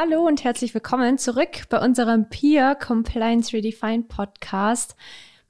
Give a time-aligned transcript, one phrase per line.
[0.00, 4.94] Hallo und herzlich willkommen zurück bei unserem Peer Compliance Redefined Podcast.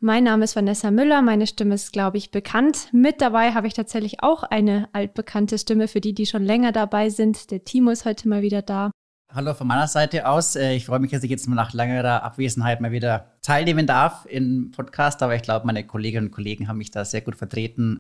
[0.01, 2.89] Mein Name ist Vanessa Müller, meine Stimme ist, glaube ich, bekannt.
[2.93, 7.11] Mit dabei habe ich tatsächlich auch eine altbekannte Stimme für die, die schon länger dabei
[7.11, 7.51] sind.
[7.51, 8.91] Der Timo ist heute mal wieder da.
[9.31, 10.57] Hallo von meiner Seite aus.
[10.57, 14.71] Äh, ich freue mich, dass ich jetzt nach längerer Abwesenheit mal wieder teilnehmen darf im
[14.71, 17.99] Podcast, aber ich glaube, meine Kolleginnen und Kollegen haben mich da sehr gut vertreten.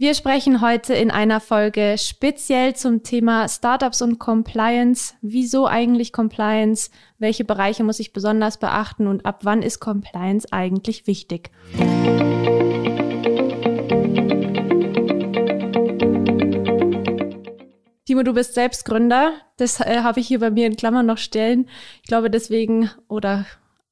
[0.00, 5.12] Wir sprechen heute in einer Folge speziell zum Thema Startups und Compliance.
[5.20, 6.90] Wieso eigentlich Compliance?
[7.18, 11.50] Welche Bereiche muss ich besonders beachten und ab wann ist Compliance eigentlich wichtig?
[18.06, 19.34] Timo, du bist selbst Gründer.
[19.58, 21.68] Das äh, habe ich hier bei mir in Klammern noch stellen.
[22.00, 23.44] Ich glaube deswegen oder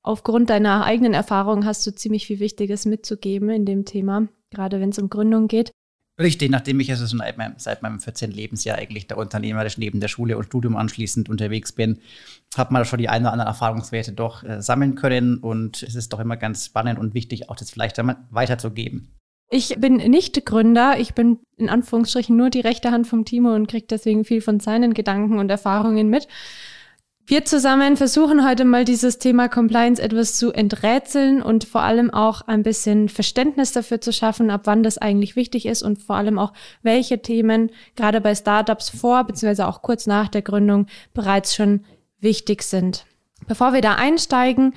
[0.03, 4.89] aufgrund deiner eigenen Erfahrung hast du ziemlich viel Wichtiges mitzugeben in dem Thema, gerade wenn
[4.89, 5.71] es um Gründung geht.
[6.21, 7.23] Richtig, nachdem ich also schon
[7.59, 8.33] seit meinem 14.
[8.33, 12.01] Lebensjahr eigentlich der unternehmerisch neben der Schule und Studium anschließend unterwegs bin,
[12.57, 16.13] hat man schon die ein oder anderen Erfahrungswerte doch äh, sammeln können und es ist
[16.13, 17.99] doch immer ganz spannend und wichtig, auch das vielleicht
[18.31, 19.15] weiterzugeben.
[19.51, 23.69] Ich bin nicht Gründer, ich bin in Anführungsstrichen nur die rechte Hand vom Timo und
[23.69, 26.27] kriege deswegen viel von seinen Gedanken und Erfahrungen mit.
[27.31, 32.41] Wir zusammen versuchen heute mal dieses Thema Compliance etwas zu enträtseln und vor allem auch
[32.41, 36.39] ein bisschen Verständnis dafür zu schaffen, ab wann das eigentlich wichtig ist und vor allem
[36.39, 39.65] auch, welche Themen gerade bei Startups vor bzw.
[39.65, 41.85] auch kurz nach der Gründung bereits schon
[42.19, 43.05] wichtig sind.
[43.47, 44.73] Bevor wir da einsteigen,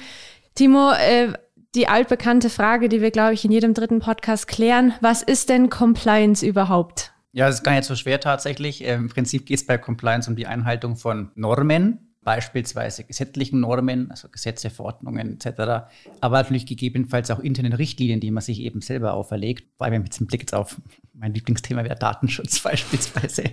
[0.54, 1.32] Timo, äh,
[1.74, 4.94] die altbekannte Frage, die wir, glaube ich, in jedem dritten Podcast klären.
[5.00, 7.14] Was ist denn Compliance überhaupt?
[7.32, 8.84] Ja, das ist gar nicht so schwer tatsächlich.
[8.84, 14.30] Im Prinzip geht es bei Compliance um die Einhaltung von Normen, beispielsweise gesetzlichen Normen, also
[14.30, 19.66] Gesetze, Verordnungen etc., aber natürlich gegebenenfalls auch internen Richtlinien, die man sich eben selber auferlegt,
[19.78, 20.80] vor allem mit dem Blick jetzt auf
[21.14, 23.44] mein Lieblingsthema wäre Datenschutz beispielsweise.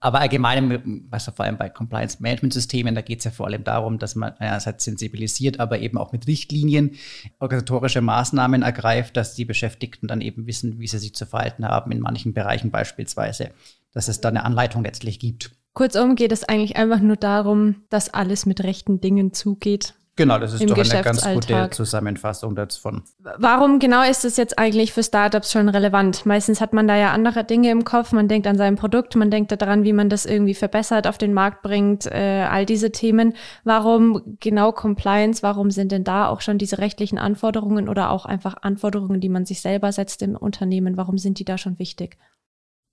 [0.00, 4.14] Aber allgemein, also vor allem bei Compliance-Management-Systemen, da geht es ja vor allem darum, dass
[4.14, 6.94] man einerseits sensibilisiert, aber eben auch mit Richtlinien
[7.40, 11.90] organisatorische Maßnahmen ergreift, dass die Beschäftigten dann eben wissen, wie sie sich zu verhalten haben,
[11.90, 13.50] in manchen Bereichen beispielsweise,
[13.92, 15.50] dass es da eine Anleitung letztlich gibt.
[15.78, 19.94] Kurzum geht es eigentlich einfach nur darum, dass alles mit rechten Dingen zugeht.
[20.16, 23.04] Genau, das ist doch eine ganz gute Zusammenfassung davon.
[23.38, 26.26] Warum genau ist das jetzt eigentlich für Startups schon relevant?
[26.26, 28.10] Meistens hat man da ja andere Dinge im Kopf.
[28.10, 31.32] Man denkt an sein Produkt, man denkt daran, wie man das irgendwie verbessert, auf den
[31.32, 33.34] Markt bringt, äh, all diese Themen.
[33.62, 35.44] Warum genau Compliance?
[35.44, 39.46] Warum sind denn da auch schon diese rechtlichen Anforderungen oder auch einfach Anforderungen, die man
[39.46, 40.96] sich selber setzt im Unternehmen?
[40.96, 42.18] Warum sind die da schon wichtig?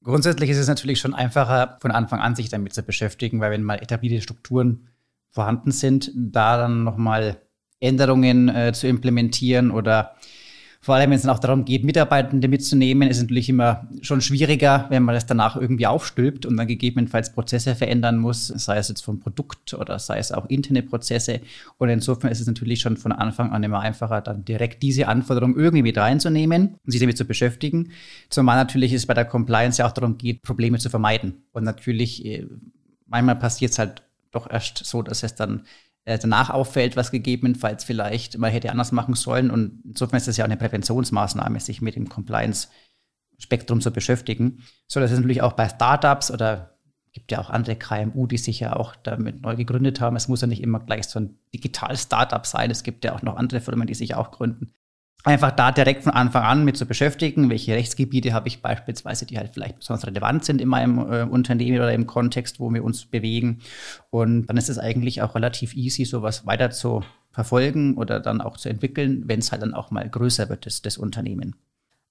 [0.05, 3.63] Grundsätzlich ist es natürlich schon einfacher, von Anfang an sich damit zu beschäftigen, weil wenn
[3.63, 4.89] mal etablierte Strukturen
[5.31, 7.41] vorhanden sind, da dann nochmal
[7.79, 10.15] Änderungen äh, zu implementieren oder
[10.85, 14.21] vor allem, wenn es dann auch darum geht, Mitarbeitende mitzunehmen, ist es natürlich immer schon
[14.21, 18.89] schwieriger, wenn man das danach irgendwie aufstülpt und dann gegebenenfalls Prozesse verändern muss, sei es
[18.89, 21.41] jetzt vom Produkt oder sei es auch interne Prozesse.
[21.79, 25.55] Und insofern ist es natürlich schon von Anfang an immer einfacher, dann direkt diese Anforderungen
[25.57, 27.89] irgendwie mit reinzunehmen und sich damit zu beschäftigen.
[28.29, 31.45] Zumal natürlich es bei der Compliance ja auch darum geht, Probleme zu vermeiden.
[31.51, 32.45] Und natürlich, äh,
[33.07, 35.63] manchmal passiert es halt doch erst so, dass es dann
[36.05, 39.49] danach auffällt, was gegebenenfalls vielleicht man hätte anders machen sollen.
[39.49, 44.63] Und insofern ist das ja auch eine Präventionsmaßnahme, sich mit dem Compliance-Spektrum zu beschäftigen.
[44.87, 46.77] So, das ist natürlich auch bei Startups oder
[47.11, 50.15] gibt ja auch andere KMU, die sich ja auch damit neu gegründet haben.
[50.15, 52.69] Es muss ja nicht immer gleich so ein Digital-Startup sein.
[52.69, 54.73] Es gibt ja auch noch andere Firmen, die sich auch gründen
[55.25, 59.37] einfach da direkt von Anfang an mit zu beschäftigen, welche Rechtsgebiete habe ich beispielsweise, die
[59.37, 63.05] halt vielleicht besonders relevant sind in meinem äh, Unternehmen oder im Kontext, wo wir uns
[63.05, 63.59] bewegen.
[64.11, 68.57] Und dann ist es eigentlich auch relativ easy, sowas weiter zu verfolgen oder dann auch
[68.57, 71.55] zu entwickeln, wenn es halt dann auch mal größer wird, das, das Unternehmen.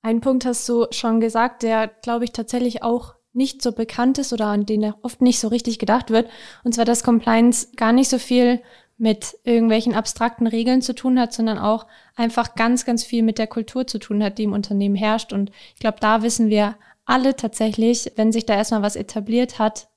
[0.02, 4.32] Ein Punkt hast du schon gesagt, der, glaube ich, tatsächlich auch nicht so bekannt ist
[4.32, 6.28] oder an den oft nicht so richtig gedacht wird.
[6.62, 8.60] Und zwar, dass Compliance gar nicht so viel
[8.96, 13.46] mit irgendwelchen abstrakten Regeln zu tun hat, sondern auch einfach ganz, ganz viel mit der
[13.46, 15.32] Kultur zu tun hat, die im Unternehmen herrscht.
[15.32, 19.88] Und ich glaube, da wissen wir alle tatsächlich, wenn sich da erstmal was etabliert hat,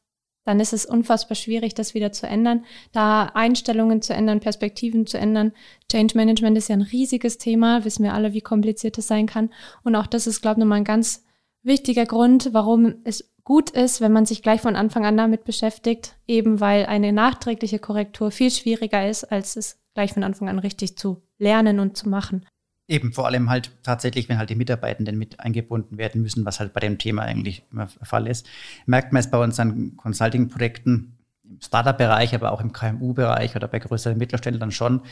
[0.47, 2.63] dann ist es unfassbar schwierig, das wieder zu ändern,
[2.94, 5.51] da Einstellungen zu ändern, Perspektiven zu ändern.
[5.91, 9.49] Change Management ist ja ein riesiges Thema, wissen wir alle, wie kompliziert es sein kann.
[9.83, 11.25] Und auch das ist, glaube ich, nochmal ein ganz
[11.63, 16.17] wichtiger Grund, warum es gut ist, wenn man sich gleich von Anfang an damit beschäftigt,
[16.27, 20.97] eben weil eine nachträgliche Korrektur viel schwieriger ist, als es gleich von Anfang an richtig
[20.97, 22.45] zu lernen und zu machen.
[22.89, 26.73] Eben, vor allem halt tatsächlich, wenn halt die Mitarbeitenden mit eingebunden werden müssen, was halt
[26.73, 28.45] bei dem Thema eigentlich immer der Fall ist.
[28.85, 34.17] Merkt man es bei unseren Consulting-Projekten im Startup-Bereich, aber auch im KMU-Bereich oder bei größeren
[34.17, 35.03] Mittelständlern schon,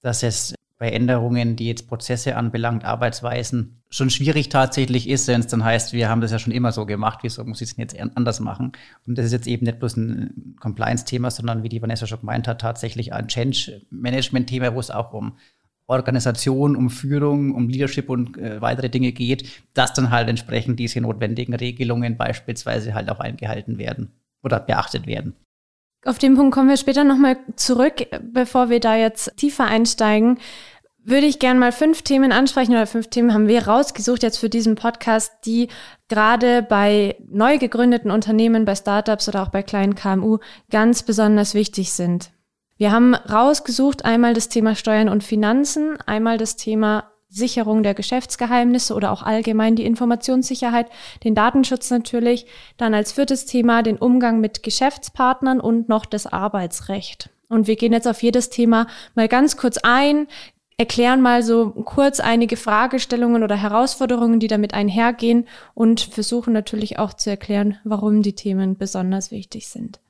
[0.00, 5.46] dass es bei Änderungen, die jetzt Prozesse anbelangt, Arbeitsweisen, schon schwierig tatsächlich ist, wenn es
[5.46, 7.98] dann heißt, wir haben das ja schon immer so gemacht, wieso muss ich es jetzt
[7.98, 8.72] anders machen?
[9.06, 12.46] Und das ist jetzt eben nicht bloß ein Compliance-Thema, sondern wie die Vanessa schon gemeint
[12.46, 15.38] hat, tatsächlich ein Change-Management-Thema, wo es auch um
[15.86, 21.00] Organisation, um Führung, um Leadership und äh, weitere Dinge geht, dass dann halt entsprechend diese
[21.00, 24.10] notwendigen Regelungen beispielsweise halt auch eingehalten werden
[24.42, 25.34] oder beachtet werden.
[26.06, 30.38] Auf den Punkt kommen wir später nochmal zurück, bevor wir da jetzt tiefer einsteigen.
[31.02, 34.48] Würde ich gerne mal fünf Themen ansprechen oder fünf Themen haben wir rausgesucht jetzt für
[34.48, 35.66] diesen Podcast, die
[36.08, 40.38] gerade bei neu gegründeten Unternehmen, bei Startups oder auch bei kleinen KMU
[40.70, 42.30] ganz besonders wichtig sind.
[42.76, 48.94] Wir haben rausgesucht einmal das Thema Steuern und Finanzen, einmal das Thema Sicherung der Geschäftsgeheimnisse
[48.94, 50.88] oder auch allgemein die Informationssicherheit,
[51.24, 52.46] den Datenschutz natürlich,
[52.76, 57.30] dann als viertes Thema den Umgang mit Geschäftspartnern und noch das Arbeitsrecht.
[57.48, 60.26] Und wir gehen jetzt auf jedes Thema mal ganz kurz ein,
[60.78, 67.14] erklären mal so kurz einige Fragestellungen oder Herausforderungen, die damit einhergehen und versuchen natürlich auch
[67.14, 70.00] zu erklären, warum die Themen besonders wichtig sind.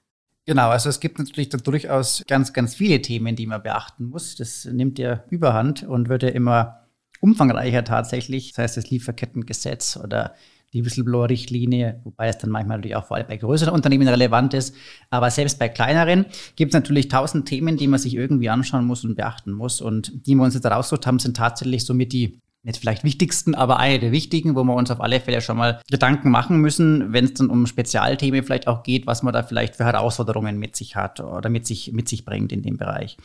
[0.46, 4.36] Genau, also es gibt natürlich da durchaus ganz, ganz viele Themen, die man beachten muss.
[4.36, 6.86] Das nimmt ja überhand und wird ja immer
[7.20, 8.52] umfangreicher tatsächlich.
[8.52, 10.34] Das heißt, das Lieferkettengesetz oder
[10.72, 14.74] die Whistleblower-Richtlinie, wobei es dann manchmal natürlich auch vor allem bei größeren Unternehmen relevant ist.
[15.10, 16.26] Aber selbst bei kleineren
[16.56, 19.80] gibt es natürlich tausend Themen, die man sich irgendwie anschauen muss und beachten muss.
[19.80, 23.78] Und die wir uns jetzt rausgesucht haben, sind tatsächlich somit die nicht vielleicht wichtigsten, aber
[23.78, 27.24] eine der wichtigen, wo wir uns auf alle Fälle schon mal Gedanken machen müssen, wenn
[27.24, 30.96] es dann um Spezialthemen vielleicht auch geht, was man da vielleicht für Herausforderungen mit sich
[30.96, 33.16] hat oder mit sich, mit sich bringt in dem Bereich.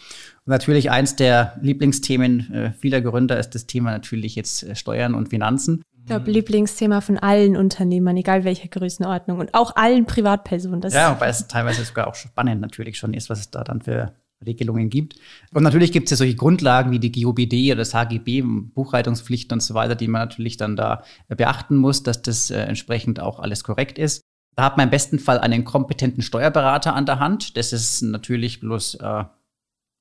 [0.45, 5.15] Und natürlich eins der Lieblingsthemen äh, vieler Gründer ist das Thema natürlich jetzt äh, Steuern
[5.15, 5.81] und Finanzen.
[6.01, 10.81] Ich glaube, Lieblingsthema von allen Unternehmern, egal welcher Größenordnung und auch allen Privatpersonen.
[10.81, 13.81] Das ja, wobei es teilweise sogar auch spannend natürlich schon ist, was es da dann
[13.81, 14.11] für
[14.45, 15.15] Regelungen gibt.
[15.53, 19.61] Und natürlich gibt es ja solche Grundlagen wie die GOBD oder das HGB, Buchhaltungspflichten und
[19.61, 23.63] so weiter, die man natürlich dann da beachten muss, dass das äh, entsprechend auch alles
[23.63, 24.21] korrekt ist.
[24.55, 27.55] Da hat man im besten Fall einen kompetenten Steuerberater an der Hand.
[27.57, 29.23] Das ist natürlich bloß äh,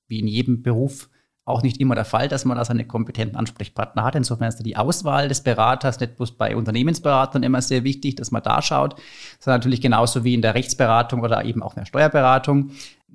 [0.09, 1.09] wie in jedem Beruf
[1.47, 4.15] auch nicht immer der Fall, dass man da seine kompetenten Ansprechpartner hat.
[4.15, 8.43] Insofern ist die Auswahl des Beraters nicht bloß bei Unternehmensberatern immer sehr wichtig, dass man
[8.43, 8.97] da schaut,
[9.39, 12.71] sondern natürlich genauso wie in der Rechtsberatung oder eben auch in der Steuerberatung.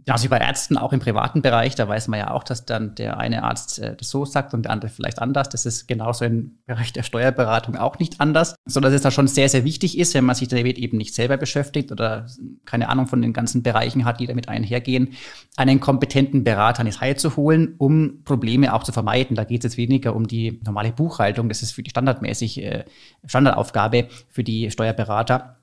[0.08, 3.18] Also bei Ärzten auch im privaten Bereich, da weiß man ja auch, dass dann der
[3.18, 5.50] eine Arzt äh, das so sagt und der andere vielleicht anders.
[5.50, 9.28] Das ist genauso im Bereich der Steuerberatung auch nicht anders, sondern dass es da schon
[9.28, 12.28] sehr, sehr wichtig ist, wenn man sich damit eben nicht selber beschäftigt oder
[12.66, 15.14] keine Ahnung von den ganzen Bereichen hat, die damit einhergehen,
[15.58, 19.36] einen kompetenten Berater die Reihe zu holen, um Probleme auch zu vermeiden.
[19.36, 22.86] Da geht es jetzt weniger um die normale Buchhaltung, das ist für die standardmäßig äh,
[23.26, 25.58] Standardaufgabe für die Steuerberater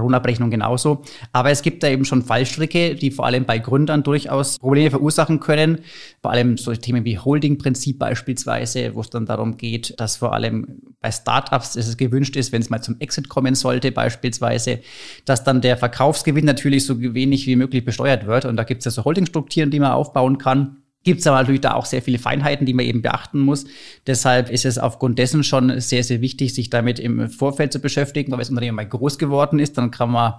[0.00, 1.02] Lohnabrechnung genauso.
[1.32, 5.40] Aber es gibt da eben schon Fallstricke, die vor allem bei Gründern durchaus Probleme verursachen
[5.40, 5.80] können.
[6.20, 10.80] Vor allem solche Themen wie Holding-Prinzip beispielsweise, wo es dann darum geht, dass vor allem
[11.00, 14.80] bei Startups es gewünscht ist, wenn es mal zum Exit kommen sollte beispielsweise,
[15.24, 18.44] dass dann der Verkaufsgewinn natürlich so wenig wie möglich besteuert wird.
[18.44, 21.60] Und da gibt es ja so Holdingstrukturen, die man aufbauen kann gibt es aber natürlich
[21.60, 23.64] da auch sehr viele Feinheiten, die man eben beachten muss.
[24.06, 28.30] Deshalb ist es aufgrund dessen schon sehr, sehr wichtig, sich damit im Vorfeld zu beschäftigen.
[28.30, 30.34] Weil wenn das Unternehmen mal groß geworden ist, dann kann man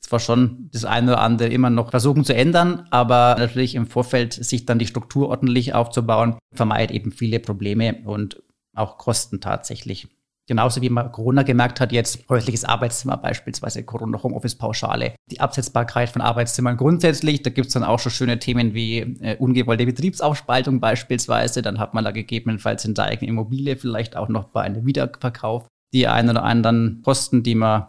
[0.00, 4.32] zwar schon das eine oder andere immer noch versuchen zu ändern, aber natürlich im Vorfeld
[4.32, 8.42] sich dann die Struktur ordentlich aufzubauen, vermeidet eben viele Probleme und
[8.74, 10.08] auch Kosten tatsächlich.
[10.48, 16.22] Genauso wie man Corona gemerkt hat, jetzt häusliches Arbeitszimmer beispielsweise, Corona Homeoffice-Pauschale, die Absetzbarkeit von
[16.22, 17.42] Arbeitszimmern grundsätzlich.
[17.42, 21.62] Da gibt's dann auch schon schöne Themen wie äh, ungewollte Betriebsaufspaltung beispielsweise.
[21.62, 25.66] Dann hat man da gegebenenfalls in der eigenen Immobilie vielleicht auch noch bei einem Wiederverkauf
[25.92, 27.86] die ein oder anderen Kosten, die man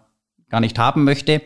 [0.49, 1.41] gar nicht haben möchte.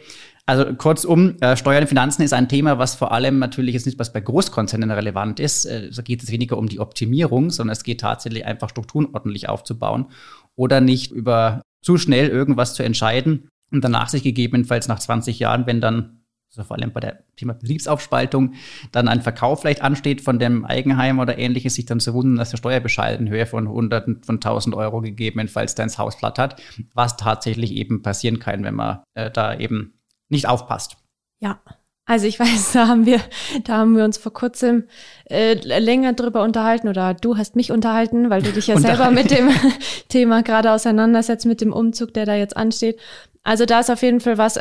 [0.45, 3.99] Also kurzum, äh, Steuern und Finanzen ist ein Thema, was vor allem natürlich jetzt nicht
[3.99, 5.65] was bei Großkonzernen relevant ist.
[5.65, 9.49] Äh, da geht es weniger um die Optimierung, sondern es geht tatsächlich einfach Strukturen ordentlich
[9.49, 10.07] aufzubauen
[10.55, 15.65] oder nicht über zu schnell irgendwas zu entscheiden und danach sich gegebenenfalls nach 20 Jahren,
[15.65, 18.55] wenn dann also vor allem bei der Thema Betriebsaufspaltung,
[18.91, 22.49] dann ein Verkauf vielleicht ansteht von dem Eigenheim oder ähnliches, sich dann zu wundern, dass
[22.49, 26.61] der Steuerbescheid in Höhe von Hunderten von tausend Euro gegebenenfalls da ins Haus platt hat,
[26.93, 30.97] was tatsächlich eben passieren kann, wenn man äh, da eben nicht aufpasst.
[31.39, 31.61] Ja,
[32.11, 33.21] also ich weiß, da haben wir,
[33.63, 34.83] da haben wir uns vor kurzem
[35.29, 39.31] äh, länger drüber unterhalten oder du hast mich unterhalten, weil du dich ja selber mit
[39.31, 39.49] dem
[40.09, 42.99] Thema gerade auseinandersetzt, mit dem Umzug, der da jetzt ansteht.
[43.43, 44.59] Also da ist auf jeden Fall was,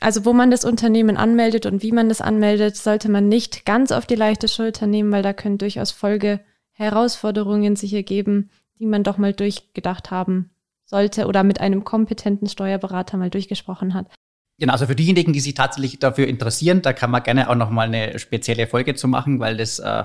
[0.00, 3.92] also wo man das Unternehmen anmeldet und wie man das anmeldet, sollte man nicht ganz
[3.92, 6.40] auf die leichte Schulter nehmen, weil da können durchaus Folge
[6.72, 8.50] Herausforderungen sich ergeben,
[8.80, 10.50] die man doch mal durchgedacht haben
[10.86, 14.08] sollte oder mit einem kompetenten Steuerberater mal durchgesprochen hat.
[14.58, 17.70] Genau, also für diejenigen, die sich tatsächlich dafür interessieren, da kann man gerne auch noch
[17.70, 20.04] mal eine spezielle Folge zu machen, weil das äh,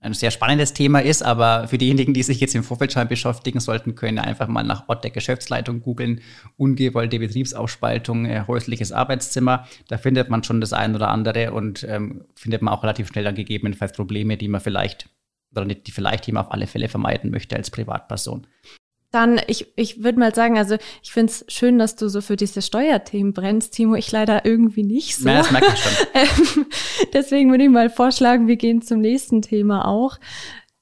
[0.00, 3.60] ein sehr spannendes Thema ist, aber für diejenigen, die sich jetzt im Vorfeld schon beschäftigen
[3.60, 6.22] sollten, können einfach mal nach Ort der Geschäftsleitung googeln,
[6.56, 9.66] ungewollte Betriebsaufspaltung, äh, häusliches Arbeitszimmer.
[9.88, 13.24] Da findet man schon das ein oder andere und ähm, findet man auch relativ schnell
[13.24, 15.10] dann gegebenenfalls Probleme, die man vielleicht
[15.52, 18.46] oder nicht, die vielleicht jemand auf alle Fälle vermeiden möchte als Privatperson.
[19.12, 22.36] Dann, ich, ich würde mal sagen, also ich finde es schön, dass du so für
[22.36, 23.96] diese Steuerthemen brennst, Timo.
[23.96, 25.28] Ich leider irgendwie nicht so.
[25.28, 25.92] Ja, das merke ich schon.
[26.14, 26.66] Ähm,
[27.12, 30.18] deswegen würde ich mal vorschlagen, wir gehen zum nächsten Thema auch.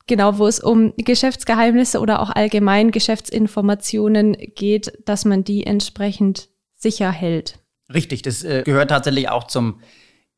[0.06, 7.10] Genau, wo es um Geschäftsgeheimnisse oder auch allgemein Geschäftsinformationen geht, dass man die entsprechend sicher
[7.10, 7.58] hält.
[7.92, 9.80] Richtig, das äh, gehört tatsächlich auch zum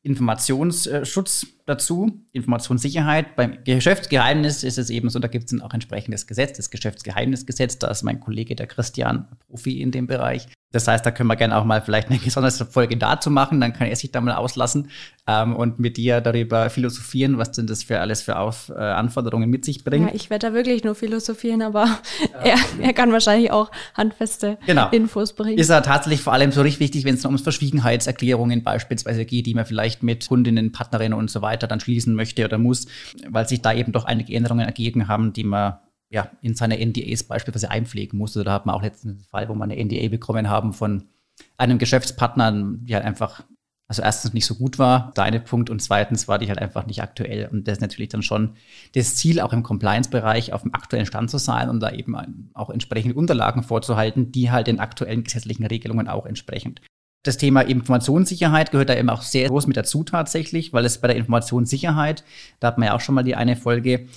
[0.03, 3.35] Informationsschutz dazu, Informationssicherheit.
[3.35, 7.79] Beim Geschäftsgeheimnis ist es eben so, da gibt es auch entsprechendes Gesetz, das Geschäftsgeheimnisgesetz.
[7.79, 10.47] Da ist mein Kollege, der Christian, Profi in dem Bereich.
[10.71, 13.73] Das heißt, da können wir gerne auch mal vielleicht eine besondere Folge dazu machen, dann
[13.73, 14.89] kann er sich da mal auslassen
[15.27, 19.49] ähm, und mit dir darüber philosophieren, was denn das für alles für Auf, äh, Anforderungen
[19.49, 20.09] mit sich bringt.
[20.09, 21.85] Ja, ich werde da wirklich nur philosophieren, aber
[22.45, 22.55] ja.
[22.55, 24.89] er, er kann wahrscheinlich auch handfeste genau.
[24.91, 25.57] Infos bringen.
[25.57, 29.53] Ist ja tatsächlich vor allem so richtig wichtig, wenn es um Verschwiegenheitserklärungen beispielsweise geht, die
[29.53, 32.87] man vielleicht mit Kundinnen, Partnerinnen und so weiter dann schließen möchte oder muss,
[33.27, 35.79] weil sich da eben doch einige Änderungen ergeben haben, die man
[36.11, 38.43] ja, in seine NDAs beispielsweise einpflegen musste.
[38.43, 41.05] Da hat man auch letztens einen Fall, wo man eine NDA bekommen haben von
[41.57, 43.43] einem Geschäftspartner, die halt einfach,
[43.87, 47.01] also erstens nicht so gut war, der Punkt, und zweitens war die halt einfach nicht
[47.01, 47.47] aktuell.
[47.47, 48.55] Und das ist natürlich dann schon
[48.93, 52.69] das Ziel, auch im Compliance-Bereich auf dem aktuellen Stand zu sein und da eben auch
[52.69, 56.81] entsprechende Unterlagen vorzuhalten, die halt den aktuellen gesetzlichen Regelungen auch entsprechend.
[57.23, 61.07] Das Thema Informationssicherheit gehört da eben auch sehr groß mit dazu tatsächlich, weil es bei
[61.07, 62.23] der Informationssicherheit,
[62.59, 64.07] da hat man ja auch schon mal die eine Folge,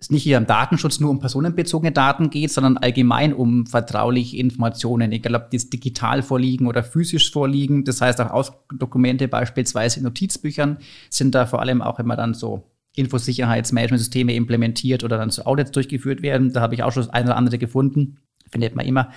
[0.00, 5.10] es nicht hier im Datenschutz nur um personenbezogene Daten geht, sondern allgemein um vertrauliche Informationen,
[5.10, 7.84] egal ob die digital vorliegen oder physisch vorliegen.
[7.84, 10.78] Das heißt auch Ausdokumente beispielsweise in Notizbüchern
[11.10, 12.62] sind da vor allem auch immer dann so
[12.94, 16.52] Infosicherheitsmanagementsysteme implementiert oder dann so Audits durchgeführt werden.
[16.52, 18.18] Da habe ich auch schon das eine oder andere gefunden
[18.50, 19.10] findet man immer,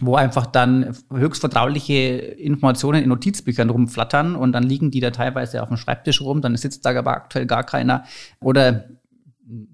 [0.00, 5.62] wo einfach dann höchst vertrauliche Informationen in Notizbüchern rumflattern und dann liegen die da teilweise
[5.62, 8.04] auf dem Schreibtisch rum, dann sitzt da aber aktuell gar keiner.
[8.40, 8.88] Oder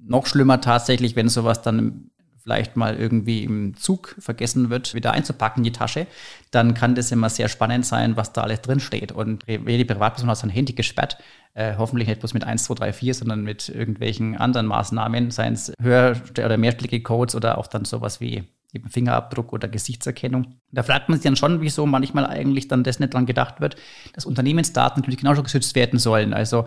[0.07, 2.11] noch schlimmer tatsächlich, wenn sowas dann
[2.45, 6.07] vielleicht mal irgendwie im Zug vergessen wird, wieder einzupacken in die Tasche,
[6.51, 9.13] dann kann das immer sehr spannend sein, was da alles drin steht.
[9.13, 11.17] Und jede Privatperson hat sein Handy gesperrt,
[11.55, 15.55] äh, hoffentlich nicht bloß mit 1, 2, 3, 4, sondern mit irgendwelchen anderen Maßnahmen, seien
[15.55, 18.45] es Hör- oder mehrstückige Codes oder auch dann sowas wie
[18.75, 20.57] eben Fingerabdruck oder Gesichtserkennung.
[20.73, 23.77] Da fragt man sich dann schon, wieso manchmal eigentlich dann das nicht dran gedacht wird,
[24.13, 26.35] dass Unternehmensdaten natürlich genauso geschützt werden sollen.
[26.35, 26.67] Also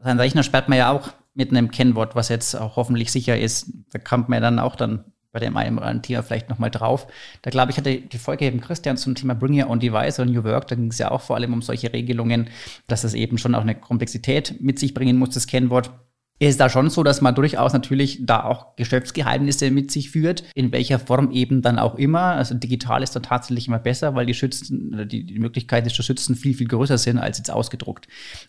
[0.00, 3.72] seinen Rechner sperrt man ja auch mit einem Kennwort, was jetzt auch hoffentlich sicher ist.
[3.90, 5.04] Da kommt man ja dann auch dann
[5.36, 7.06] bei dem einen Thema vielleicht nochmal drauf.
[7.42, 10.30] Da glaube ich, hatte die Folge eben Christian zum Thema Bring Your Own Device oder
[10.30, 12.48] New Work, da ging es ja auch vor allem um solche Regelungen,
[12.86, 15.90] dass es eben schon auch eine Komplexität mit sich bringen muss, das Kennwort
[16.38, 20.70] ist da schon so, dass man durchaus natürlich da auch Geschäftsgeheimnisse mit sich führt, in
[20.70, 22.20] welcher Form eben dann auch immer.
[22.20, 26.36] Also digital ist da tatsächlich immer besser, weil die Schützen, die, die Möglichkeiten zu schützen
[26.36, 28.06] viel, viel größer sind als jetzt ausgedruckt.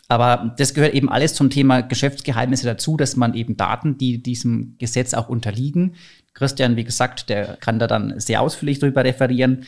[0.09, 4.75] Aber das gehört eben alles zum Thema Geschäftsgeheimnisse dazu, dass man eben Daten, die diesem
[4.79, 5.95] Gesetz auch unterliegen,
[6.37, 9.65] Christian, wie gesagt, der kann da dann sehr ausführlich darüber referieren,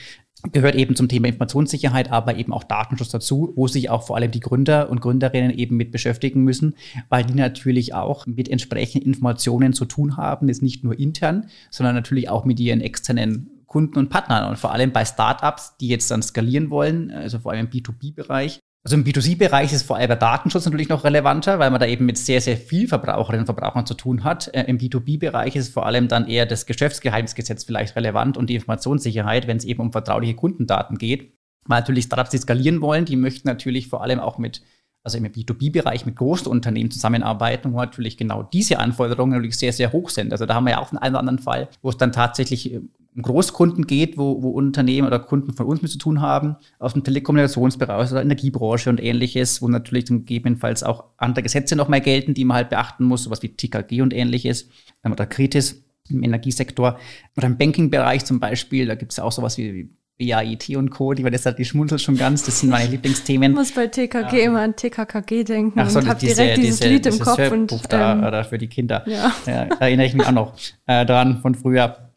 [0.52, 4.32] gehört eben zum Thema Informationssicherheit, aber eben auch Datenschutz dazu, wo sich auch vor allem
[4.32, 6.76] die Gründer und Gründerinnen eben mit beschäftigen müssen,
[7.10, 11.96] weil die natürlich auch mit entsprechenden Informationen zu tun haben, jetzt nicht nur intern, sondern
[11.96, 14.50] natürlich auch mit ihren externen Kunden und Partnern.
[14.50, 18.59] Und vor allem bei Startups, die jetzt dann skalieren wollen, also vor allem im B2B-Bereich,
[18.84, 22.06] also im B2C-Bereich ist vor allem der Datenschutz natürlich noch relevanter, weil man da eben
[22.06, 24.48] mit sehr, sehr viel Verbraucherinnen und Verbrauchern zu tun hat.
[24.54, 29.48] Äh, Im B2B-Bereich ist vor allem dann eher das Geschäftsgeheimnisgesetz vielleicht relevant und die Informationssicherheit,
[29.48, 31.34] wenn es eben um vertrauliche Kundendaten geht.
[31.66, 34.62] Weil natürlich Startups, die skalieren wollen, die möchten natürlich vor allem auch mit,
[35.04, 39.92] also im B2B-Bereich mit großen Unternehmen zusammenarbeiten, wo natürlich genau diese Anforderungen natürlich sehr, sehr
[39.92, 40.32] hoch sind.
[40.32, 42.80] Also da haben wir ja auch einen oder anderen Fall, wo es dann tatsächlich äh,
[43.20, 46.94] um Großkunden geht, wo, wo Unternehmen oder Kunden von uns mit zu tun haben, aus
[46.94, 52.00] dem Telekommunikationsbereich oder Energiebranche und ähnliches, wo natürlich dann gegebenenfalls auch andere Gesetze noch mal
[52.00, 54.70] gelten, die man halt beachten muss, sowas wie TKG und ähnliches
[55.04, 56.98] ähm, oder Kritis im Energiesektor
[57.36, 61.14] oder im Banking-Bereich zum Beispiel, da gibt es ja auch sowas wie BAIT und Co.,
[61.14, 63.52] die deshalb, die schmunzelt schon ganz, das sind meine Lieblingsthemen.
[63.52, 64.46] Ich muss bei TKG ja.
[64.46, 67.52] immer an TKKG denken Ach so, und habe direkt dieses diese, Lied im Kopf.
[67.52, 69.04] Und, ähm, da, für die Kinder.
[69.08, 69.34] Ja.
[69.46, 69.66] ja.
[69.66, 70.54] da erinnere ich mich auch noch
[70.88, 72.09] äh, dran von früher.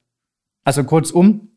[0.64, 1.48] Also kurzum,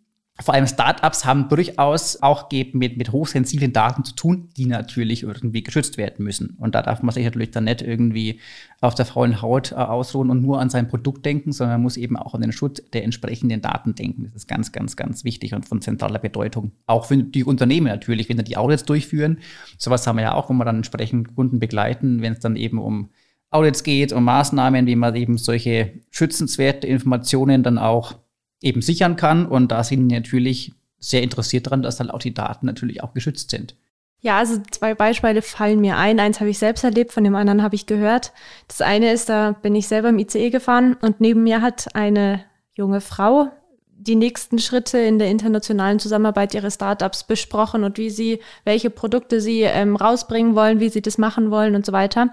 [0.42, 5.64] vor allem Startups haben durchaus auch mit, mit hochsensiblen Daten zu tun, die natürlich irgendwie
[5.64, 6.58] geschützt werden müssen.
[6.60, 8.42] Und da darf man sich natürlich dann nicht irgendwie
[8.82, 11.96] auf der faulen Haut äh, ausruhen und nur an sein Produkt denken, sondern man muss
[11.96, 14.26] eben auch an den Schutz der entsprechenden Daten denken.
[14.26, 16.74] Das ist ganz, ganz, ganz wichtig und von zentraler Bedeutung.
[16.86, 19.40] Auch für die Unternehmen natürlich, wenn sie die Audits durchführen.
[19.78, 22.80] Sowas haben wir ja auch, wo wir dann entsprechend Kunden begleiten, wenn es dann eben
[22.80, 23.10] um
[23.52, 28.16] Audits geht, um Maßnahmen, wie man eben solche schützenswerte Informationen dann auch
[28.66, 29.46] eben sichern kann.
[29.46, 33.52] Und da sind natürlich sehr interessiert daran, dass dann auch die Daten natürlich auch geschützt
[33.52, 33.76] sind.
[34.22, 36.20] Ja, also zwei Beispiele fallen mir ein.
[36.20, 38.34] Eins habe ich selbst erlebt, von dem anderen habe ich gehört.
[38.68, 42.44] Das eine ist, da bin ich selber im ICE gefahren und neben mir hat eine
[42.74, 43.52] junge Frau
[43.98, 49.40] die nächsten Schritte in der internationalen Zusammenarbeit ihrer Startups besprochen und wie sie, welche Produkte
[49.42, 52.30] sie ähm, rausbringen wollen, wie sie das machen wollen und so weiter.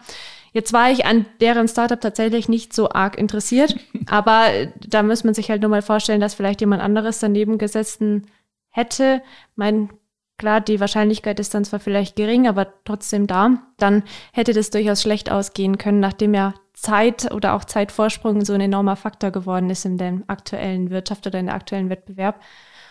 [0.53, 4.47] Jetzt war ich an deren Startup tatsächlich nicht so arg interessiert, aber
[4.87, 8.27] da muss man sich halt nur mal vorstellen, dass vielleicht jemand anderes daneben gesessen
[8.71, 9.23] hätte.
[9.57, 9.91] Mein
[10.39, 15.01] klar, die Wahrscheinlichkeit ist dann zwar vielleicht gering, aber trotzdem da, dann hätte das durchaus
[15.01, 19.85] schlecht ausgehen können, nachdem ja Zeit oder auch Zeitvorsprung so ein enormer Faktor geworden ist
[19.85, 22.41] in der aktuellen Wirtschaft oder in der aktuellen Wettbewerb.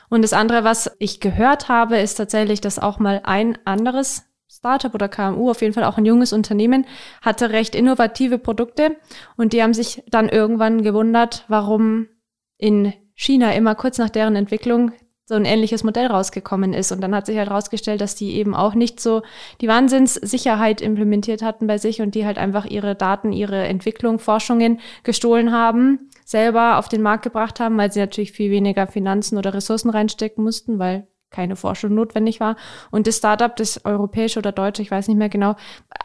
[0.10, 4.94] Und das andere, was ich gehört habe, ist tatsächlich, dass auch mal ein anderes Startup
[4.94, 6.86] oder KMU, auf jeden Fall auch ein junges Unternehmen,
[7.22, 8.98] hatte recht innovative Produkte
[9.38, 12.10] und die haben sich dann irgendwann gewundert, warum
[12.58, 14.92] in China immer kurz nach deren Entwicklung
[15.26, 16.92] so ein ähnliches Modell rausgekommen ist.
[16.92, 19.22] Und dann hat sich halt rausgestellt, dass die eben auch nicht so
[19.62, 24.82] die Wahnsinnssicherheit implementiert hatten bei sich und die halt einfach ihre Daten, ihre Entwicklung, Forschungen
[25.04, 29.54] gestohlen haben, selber auf den Markt gebracht haben, weil sie natürlich viel weniger Finanzen oder
[29.54, 32.56] Ressourcen reinstecken mussten, weil keine Forschung notwendig war.
[32.92, 35.56] Und das Startup, das europäische oder deutsche, ich weiß nicht mehr genau,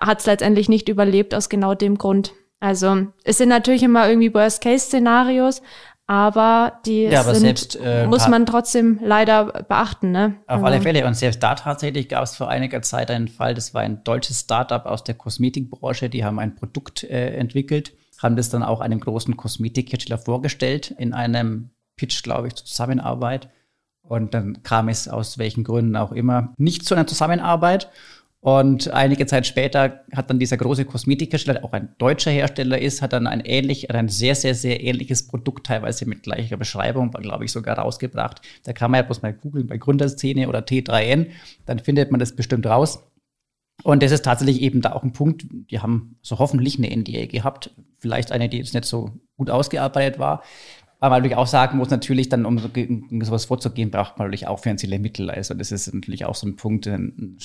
[0.00, 2.32] hat es letztendlich nicht überlebt aus genau dem Grund.
[2.60, 5.60] Also es sind natürlich immer irgendwie Worst-Case-Szenarios,
[6.06, 10.12] aber die ja, aber sind, selbst, äh, muss man trotzdem leider beachten.
[10.12, 10.36] Ne?
[10.46, 10.66] Auf also.
[10.66, 11.06] alle Fälle.
[11.06, 14.40] Und selbst da tatsächlich gab es vor einiger Zeit einen Fall, das war ein deutsches
[14.40, 17.92] Startup aus der Kosmetikbranche, die haben ein Produkt äh, entwickelt,
[18.22, 23.50] haben das dann auch einem großen Kosmetikhersteller vorgestellt in einem Pitch, glaube ich, zur Zusammenarbeit.
[24.08, 27.90] Und dann kam es aus welchen Gründen auch immer nicht zu einer Zusammenarbeit.
[28.40, 33.02] Und einige Zeit später hat dann dieser große Kosmetikhersteller, der auch ein deutscher Hersteller ist,
[33.02, 37.44] hat dann ein ähnlich, ein sehr, sehr, sehr ähnliches Produkt, teilweise mit gleicher Beschreibung, glaube
[37.44, 38.42] ich, sogar rausgebracht.
[38.62, 41.26] Da kann man ja bloß mal googeln bei Gründerszene oder T3N,
[41.64, 43.02] dann findet man das bestimmt raus.
[43.82, 45.46] Und das ist tatsächlich eben da auch ein Punkt.
[45.50, 47.70] Die haben so hoffentlich eine NDA gehabt.
[47.98, 50.42] Vielleicht eine, die jetzt nicht so gut ausgearbeitet war.
[51.06, 54.26] Aber man natürlich auch sagen muss, natürlich dann, um, so, um sowas vorzugehen, braucht man
[54.26, 55.30] natürlich auch finanzielle Mittel.
[55.30, 57.38] Also das ist natürlich auch so ein Punkt, ein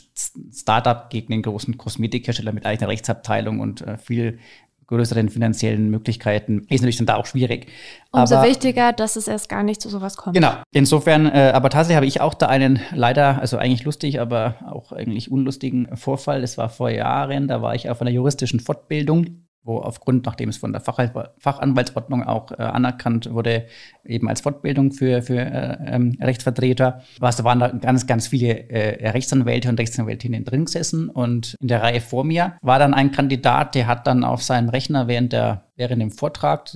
[0.51, 4.39] Startup gegen den großen Kosmetikhersteller mit eigener Rechtsabteilung und äh, viel
[4.87, 7.67] größeren finanziellen Möglichkeiten ist natürlich dann da auch schwierig.
[8.11, 10.35] Umso aber, wichtiger, dass es erst gar nicht zu sowas kommt.
[10.35, 10.53] Genau.
[10.71, 14.91] Insofern, äh, aber tatsächlich habe ich auch da einen leider, also eigentlich lustig, aber auch
[14.91, 16.41] eigentlich unlustigen Vorfall.
[16.41, 20.57] Das war vor Jahren, da war ich auf einer juristischen Fortbildung wo aufgrund, nachdem es
[20.57, 20.99] von der Fach
[21.37, 23.67] Fachanwaltsordnung auch äh, anerkannt wurde,
[24.03, 28.69] eben als Fortbildung für, für äh, ähm, Rechtsvertreter, was, da waren da ganz, ganz viele
[28.69, 31.09] äh, Rechtsanwälte und Rechtsanwältinnen drin gesessen.
[31.09, 34.69] Und in der Reihe vor mir war dann ein Kandidat, der hat dann auf seinem
[34.69, 36.69] Rechner während, der, während dem Vortrag,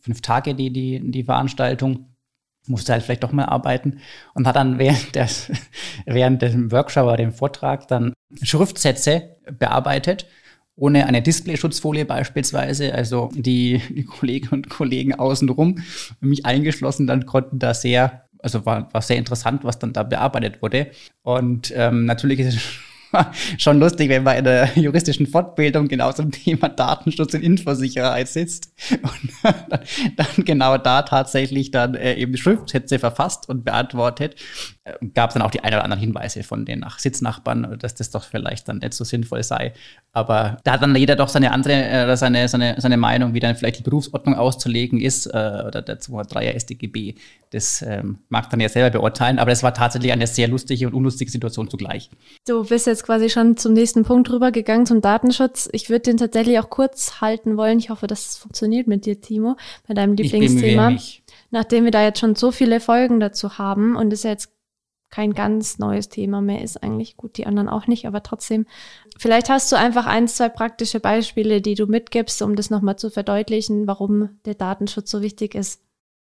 [0.00, 2.06] fünf Tage die, die, die Veranstaltung,
[2.66, 3.98] musste halt vielleicht doch mal arbeiten
[4.34, 5.50] und hat dann während, des,
[6.06, 10.26] während dem Workshop oder dem Vortrag dann Schriftsätze bearbeitet
[10.82, 12.92] ohne eine Displayschutzfolie beispielsweise.
[12.92, 15.78] Also die, die Kolleginnen und Kollegen außenrum,
[16.20, 20.60] mich eingeschlossen, dann konnten da sehr, also war, war sehr interessant, was dann da bearbeitet
[20.60, 20.88] wurde.
[21.22, 22.62] Und ähm, natürlich ist es
[23.58, 28.72] schon lustig, wenn man in der juristischen Fortbildung genau zum Thema Datenschutz und Infosicherheit sitzt
[28.90, 29.80] und dann,
[30.16, 34.36] dann genau da tatsächlich dann äh, eben Schriftsätze verfasst und beantwortet.
[34.84, 37.94] Äh, Gab es dann auch die ein oder anderen Hinweise von den Nach Sitznachbarn, dass
[37.94, 39.72] das doch vielleicht dann nicht so sinnvoll sei.
[40.12, 43.56] Aber da hat dann jeder doch seine andere, äh, seine, seine, seine Meinung, wie dann
[43.56, 47.14] vielleicht die Berufsordnung auszulegen ist, äh, oder der 203er StGB.
[47.52, 50.94] Das ähm, mag dann ja selber beurteilen, aber es war tatsächlich eine sehr lustige und
[50.94, 52.08] unlustige Situation zugleich.
[52.46, 55.68] Du bist jetzt quasi schon zum nächsten Punkt rübergegangen, zum Datenschutz.
[55.72, 57.78] Ich würde den tatsächlich auch kurz halten wollen.
[57.78, 60.96] Ich hoffe, dass es funktioniert mit dir, Timo, bei deinem Lieblingsthema.
[61.50, 64.50] Nachdem wir da jetzt schon so viele Folgen dazu haben und es ja jetzt
[65.10, 68.64] kein ganz neues Thema mehr ist, eigentlich gut, die anderen auch nicht, aber trotzdem.
[69.18, 73.10] Vielleicht hast du einfach ein, zwei praktische Beispiele, die du mitgibst, um das nochmal zu
[73.10, 75.82] verdeutlichen, warum der Datenschutz so wichtig ist.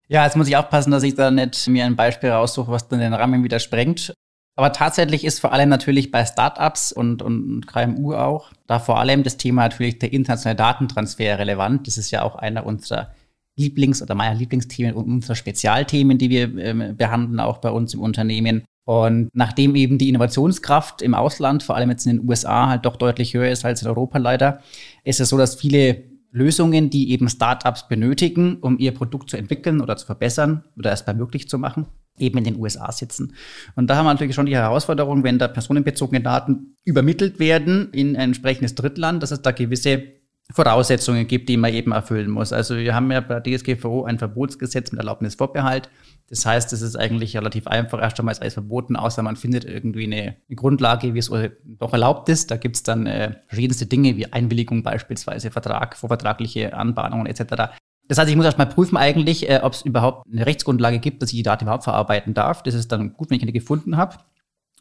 [0.07, 2.99] Ja, jetzt muss ich aufpassen, dass ich da nicht mir ein Beispiel raussuche, was dann
[2.99, 4.13] den Rahmen wieder sprengt.
[4.55, 9.23] Aber tatsächlich ist vor allem natürlich bei Startups und, und KMU auch, da vor allem
[9.23, 11.87] das Thema natürlich der internationale Datentransfer relevant.
[11.87, 13.13] Das ist ja auch einer unserer
[13.57, 18.01] Lieblings- oder meiner Lieblingsthemen und unserer Spezialthemen, die wir ähm, behandeln, auch bei uns im
[18.01, 18.63] Unternehmen.
[18.85, 22.97] Und nachdem eben die Innovationskraft im Ausland, vor allem jetzt in den USA, halt doch
[22.97, 24.61] deutlich höher ist als in Europa leider,
[25.03, 29.81] ist es so, dass viele Lösungen, die eben Startups benötigen, um ihr Produkt zu entwickeln
[29.81, 33.33] oder zu verbessern oder erstmal möglich zu machen, eben in den USA sitzen.
[33.75, 38.15] Und da haben wir natürlich schon die Herausforderung, wenn da personenbezogene Daten übermittelt werden in
[38.15, 40.20] ein entsprechendes Drittland, dass es da gewisse
[40.53, 42.53] Voraussetzungen gibt, die man eben erfüllen muss.
[42.53, 45.89] Also wir haben ja bei DSGVO ein Verbotsgesetz mit Erlaubnisvorbehalt.
[46.29, 48.01] Das heißt, es ist eigentlich relativ einfach.
[48.01, 51.31] Erst einmal ist alles verboten, außer man findet irgendwie eine, eine Grundlage, wie es
[51.65, 52.51] doch erlaubt ist.
[52.51, 57.73] Da gibt es dann äh, verschiedenste Dinge wie Einwilligung beispielsweise, Vertrag, vorvertragliche Anbahnungen etc.
[58.07, 61.31] Das heißt, ich muss erstmal prüfen eigentlich, äh, ob es überhaupt eine Rechtsgrundlage gibt, dass
[61.31, 62.63] ich die Daten überhaupt verarbeiten darf.
[62.63, 64.17] Das ist dann gut, wenn ich eine gefunden habe.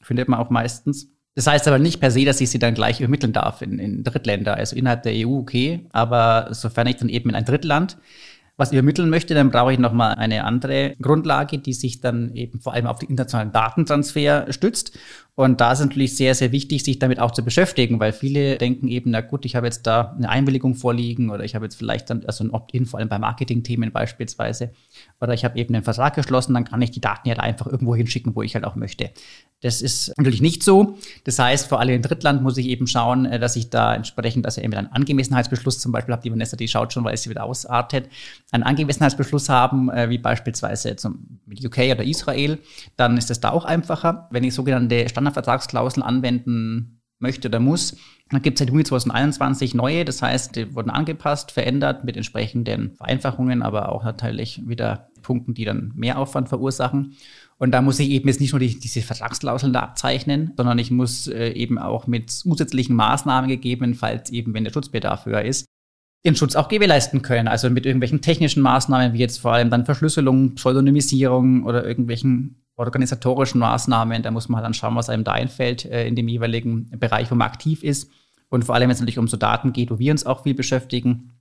[0.02, 1.12] Findet man auch meistens.
[1.34, 4.02] Das heißt aber nicht per se, dass ich sie dann gleich übermitteln darf in, in
[4.02, 7.96] Drittländer, also innerhalb der EU okay, aber sofern ich dann eben in ein Drittland
[8.60, 12.74] was übermitteln möchte, dann brauche ich nochmal eine andere Grundlage, die sich dann eben vor
[12.74, 14.98] allem auf den internationalen Datentransfer stützt.
[15.34, 18.58] Und da ist es natürlich sehr, sehr wichtig, sich damit auch zu beschäftigen, weil viele
[18.58, 21.76] denken eben, na gut, ich habe jetzt da eine Einwilligung vorliegen oder ich habe jetzt
[21.76, 24.72] vielleicht dann, also ein Opt-in, vor allem bei Marketing-Themen beispielsweise,
[25.20, 27.66] oder ich habe eben einen Vertrag geschlossen, dann kann ich die Daten ja da einfach
[27.66, 29.10] irgendwo hinschicken, wo ich halt auch möchte.
[29.62, 30.96] Das ist natürlich nicht so.
[31.24, 34.46] Das heißt, vor allem in Drittland muss ich eben schauen, äh, dass ich da entsprechend,
[34.46, 37.22] dass ich eben einen Angemessenheitsbeschluss zum Beispiel habe, die Vanessa, die schaut schon, weil es
[37.22, 38.08] sie wieder ausartet,
[38.52, 42.58] einen Angemessenheitsbeschluss haben, äh, wie beispielsweise zum, UK oder Israel,
[42.96, 44.28] dann ist es da auch einfacher.
[44.30, 47.96] Wenn ich sogenannte Standardvertragsklauseln anwenden möchte oder muss,
[48.30, 52.94] dann gibt es seit Juni 2021 neue, das heißt, die wurden angepasst, verändert mit entsprechenden
[52.96, 57.16] Vereinfachungen, aber auch natürlich wieder Punkten, die dann mehr Aufwand verursachen.
[57.58, 60.90] Und da muss ich eben jetzt nicht nur die, diese Vertragsklauseln da abzeichnen, sondern ich
[60.90, 65.66] muss äh, eben auch mit zusätzlichen Maßnahmen gegebenenfalls eben, wenn der Schutzbedarf höher ist,
[66.24, 67.48] den Schutz auch gewährleisten können.
[67.48, 73.60] Also mit irgendwelchen technischen Maßnahmen, wie jetzt vor allem dann Verschlüsselung, Pseudonymisierung oder irgendwelchen organisatorischen
[73.60, 74.22] Maßnahmen.
[74.22, 77.30] Da muss man halt dann schauen, was einem da einfällt äh, in dem jeweiligen Bereich,
[77.30, 78.10] wo man aktiv ist.
[78.48, 80.54] Und vor allem, wenn es natürlich um so Daten geht, wo wir uns auch viel
[80.54, 81.32] beschäftigen,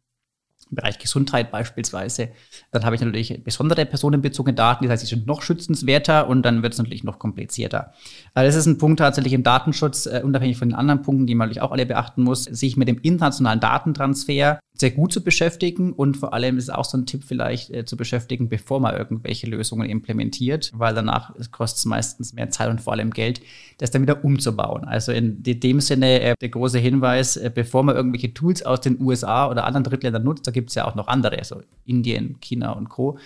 [0.69, 2.29] im Bereich Gesundheit beispielsweise.
[2.71, 6.61] Dann habe ich natürlich besondere personenbezogene Daten, das heißt, die sind noch schützenswerter und dann
[6.61, 7.93] wird es natürlich noch komplizierter.
[8.33, 11.35] Also das ist ein Punkt tatsächlich im Datenschutz, äh, unabhängig von den anderen Punkten, die
[11.35, 15.91] man natürlich auch alle beachten muss, sich mit dem internationalen Datentransfer sehr gut zu beschäftigen
[15.91, 19.47] und vor allem ist auch so ein Tipp vielleicht äh, zu beschäftigen, bevor man irgendwelche
[19.47, 23.41] Lösungen implementiert, weil danach kostet es meistens mehr Zeit und vor allem Geld,
[23.77, 24.85] das dann wieder umzubauen.
[24.85, 29.01] Also in dem Sinne äh, der große Hinweis, äh, bevor man irgendwelche Tools aus den
[29.01, 32.71] USA oder anderen Drittländern nutzt, da gibt es ja auch noch andere, also Indien, China
[32.71, 33.17] und Co.,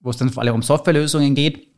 [0.00, 1.68] wo es dann vor allem um Softwarelösungen geht,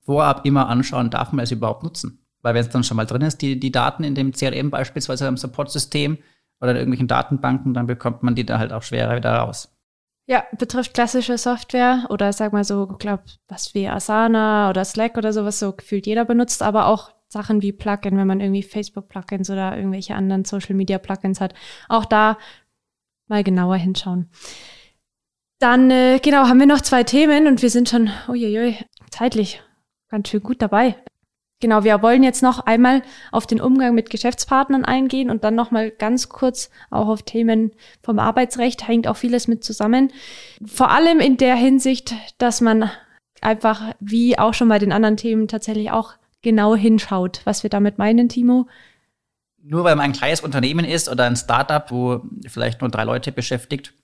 [0.00, 2.20] vorab immer anschauen, darf man es überhaupt nutzen?
[2.40, 5.28] Weil wenn es dann schon mal drin ist, die, die Daten in dem CRM beispielsweise
[5.28, 6.18] am Support-System,
[6.60, 9.72] oder in irgendwelchen Datenbanken, dann bekommt man die da halt auch schwerer wieder raus.
[10.28, 15.32] Ja, betrifft klassische Software oder sag mal so, glaub, was wie Asana oder Slack oder
[15.32, 19.76] sowas so gefühlt jeder benutzt, aber auch Sachen wie Plugin, wenn man irgendwie Facebook-Plugins oder
[19.76, 21.54] irgendwelche anderen Social-Media-Plugins hat.
[21.88, 22.38] Auch da
[23.28, 24.30] mal genauer hinschauen.
[25.58, 28.78] Dann, äh, genau, haben wir noch zwei Themen und wir sind schon, uiuiui,
[29.10, 29.62] zeitlich
[30.08, 30.96] ganz schön gut dabei.
[31.60, 35.70] Genau, wir wollen jetzt noch einmal auf den Umgang mit Geschäftspartnern eingehen und dann noch
[35.70, 40.12] mal ganz kurz auch auf Themen vom Arbeitsrecht hängt auch vieles mit zusammen.
[40.66, 42.90] Vor allem in der Hinsicht, dass man
[43.40, 47.96] einfach wie auch schon bei den anderen Themen tatsächlich auch genau hinschaut, was wir damit
[47.96, 48.68] meinen, Timo.
[49.62, 53.32] Nur weil man ein kleines Unternehmen ist oder ein Startup, wo vielleicht nur drei Leute
[53.32, 53.94] beschäftigt,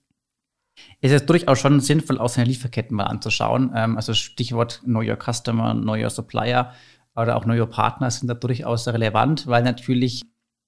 [1.00, 3.72] ist es durchaus schon sinnvoll, auch seine Lieferketten mal anzuschauen.
[3.74, 6.72] Ähm, also Stichwort Your Customer, Your Supplier
[7.14, 10.22] oder auch neue Partner sind da durchaus relevant, weil natürlich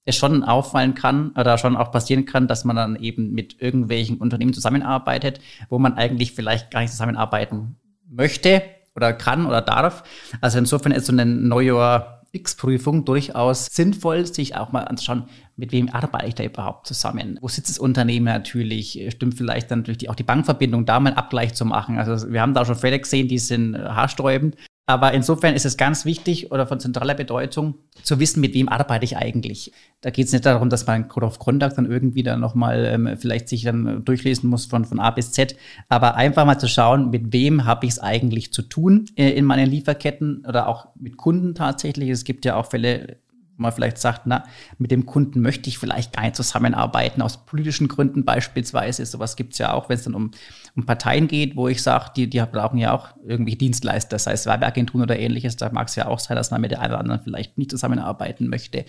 [0.05, 4.17] es schon auffallen kann oder schon auch passieren kann, dass man dann eben mit irgendwelchen
[4.17, 7.77] Unternehmen zusammenarbeitet, wo man eigentlich vielleicht gar nicht zusammenarbeiten
[8.07, 8.61] möchte
[8.95, 10.03] oder kann oder darf.
[10.41, 15.23] Also insofern ist so eine Neujahr X-Prüfung durchaus sinnvoll, sich auch mal anzuschauen,
[15.55, 17.39] mit wem arbeite ich da überhaupt zusammen?
[17.41, 19.07] Wo sitzt das Unternehmen natürlich?
[19.09, 21.97] Stimmt vielleicht dann natürlich auch die Bankverbindung, da mal einen Abgleich zu machen.
[21.97, 24.57] Also wir haben da schon Fälle gesehen, die sind haarsträubend.
[24.87, 29.03] Aber insofern ist es ganz wichtig oder von zentraler Bedeutung zu wissen, mit wem arbeite
[29.03, 29.71] ich eigentlich.
[30.01, 33.17] Da geht es nicht darum, dass man Code of Conduct dann irgendwie dann nochmal ähm,
[33.17, 35.55] vielleicht sich dann durchlesen muss von, von A bis Z,
[35.89, 39.45] aber einfach mal zu schauen, mit wem habe ich es eigentlich zu tun äh, in
[39.45, 42.09] meinen Lieferketten oder auch mit Kunden tatsächlich.
[42.11, 43.17] Es gibt ja auch Fälle,
[43.57, 44.43] man vielleicht sagt, na,
[44.77, 49.05] mit dem Kunden möchte ich vielleicht gar nicht zusammenarbeiten, aus politischen Gründen beispielsweise.
[49.05, 50.31] Sowas gibt es ja auch, wenn es dann um,
[50.75, 54.45] um Parteien geht, wo ich sage, die, die brauchen ja auch irgendwelche Dienstleister, sei es
[54.45, 55.55] Werbeagenturen oder ähnliches.
[55.55, 57.71] Da mag es ja auch sein, dass man mit der einen oder anderen vielleicht nicht
[57.71, 58.85] zusammenarbeiten möchte.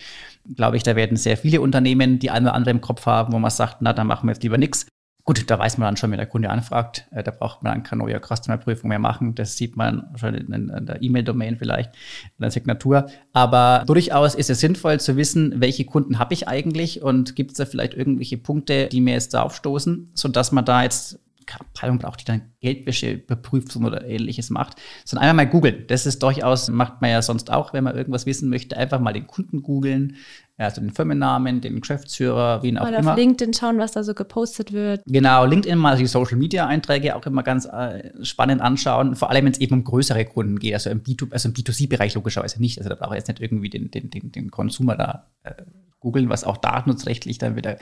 [0.54, 3.38] Glaube ich, da werden sehr viele Unternehmen die eine oder andere im Kopf haben, wo
[3.38, 4.86] man sagt, na, dann machen wir jetzt lieber nichts.
[5.26, 7.82] Gut, da weiß man dann schon, wenn der Kunde anfragt, äh, da braucht man dann
[7.82, 9.34] keine neue Customer-Prüfung mehr machen.
[9.34, 11.90] Das sieht man schon in, der E-Mail-Domain vielleicht,
[12.38, 13.06] in der Signatur.
[13.32, 17.56] Aber durchaus ist es sinnvoll zu wissen, welche Kunden habe ich eigentlich und gibt es
[17.56, 21.18] da vielleicht irgendwelche Punkte, die mir jetzt da aufstoßen, sodass man da jetzt
[21.54, 25.84] Abteilung braucht, die dann Geldwäsche überprüft oder ähnliches macht, sondern einfach mal googeln.
[25.88, 29.12] Das ist durchaus, macht man ja sonst auch, wenn man irgendwas wissen möchte, einfach mal
[29.12, 30.16] den Kunden googeln,
[30.58, 33.12] also den Firmennamen, den Geschäftsführer, wen auch Mal immer.
[33.12, 35.02] auf LinkedIn schauen, was da so gepostet wird.
[35.06, 39.44] Genau, LinkedIn mal die Social Media Einträge auch immer ganz äh, spannend anschauen, vor allem
[39.44, 42.78] wenn es eben um größere Kunden geht, also im, B2, also im B2C-Bereich logischerweise nicht.
[42.78, 45.52] Also da brauche ich jetzt nicht irgendwie den, den, den, den Consumer da äh,
[46.00, 47.78] googeln, was auch datenschutzrechtlich dann wieder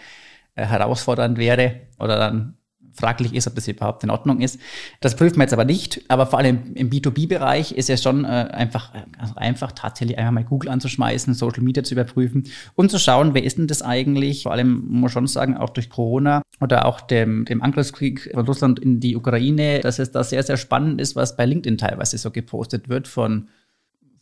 [0.57, 2.57] äh, herausfordernd wäre oder dann
[2.94, 4.59] fraglich ist, ob das überhaupt in Ordnung ist.
[5.00, 6.02] Das prüft man jetzt aber nicht.
[6.09, 10.44] Aber vor allem im B2B-Bereich ist es schon äh, einfach, also einfach tatsächlich einfach mal
[10.44, 14.44] Google anzuschmeißen, Social Media zu überprüfen und zu schauen, wer ist denn das eigentlich?
[14.44, 18.46] Vor allem muss man schon sagen, auch durch Corona oder auch dem, dem Angriffskrieg von
[18.46, 22.16] Russland in die Ukraine, dass es da sehr, sehr spannend ist, was bei LinkedIn teilweise
[22.18, 23.48] so gepostet wird von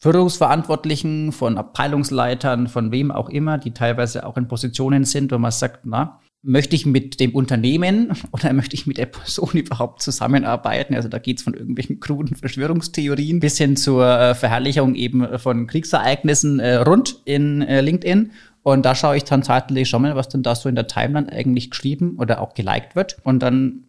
[0.03, 5.53] Führungsverantwortlichen, von Abteilungsleitern, von wem auch immer, die teilweise auch in Positionen sind, wo man
[5.53, 10.95] sagt, na, möchte ich mit dem Unternehmen oder möchte ich mit der Person überhaupt zusammenarbeiten?
[10.95, 16.61] Also da geht's von irgendwelchen kruden Verschwörungstheorien bis hin zur äh, Verherrlichung eben von Kriegsereignissen
[16.61, 18.33] äh, rund in äh, LinkedIn.
[18.65, 21.33] Und da schaue ich dann zeitlich schon mal, was denn da so in der Timeline
[21.33, 23.19] eigentlich geschrieben oder auch geliked wird.
[23.25, 23.85] Und dann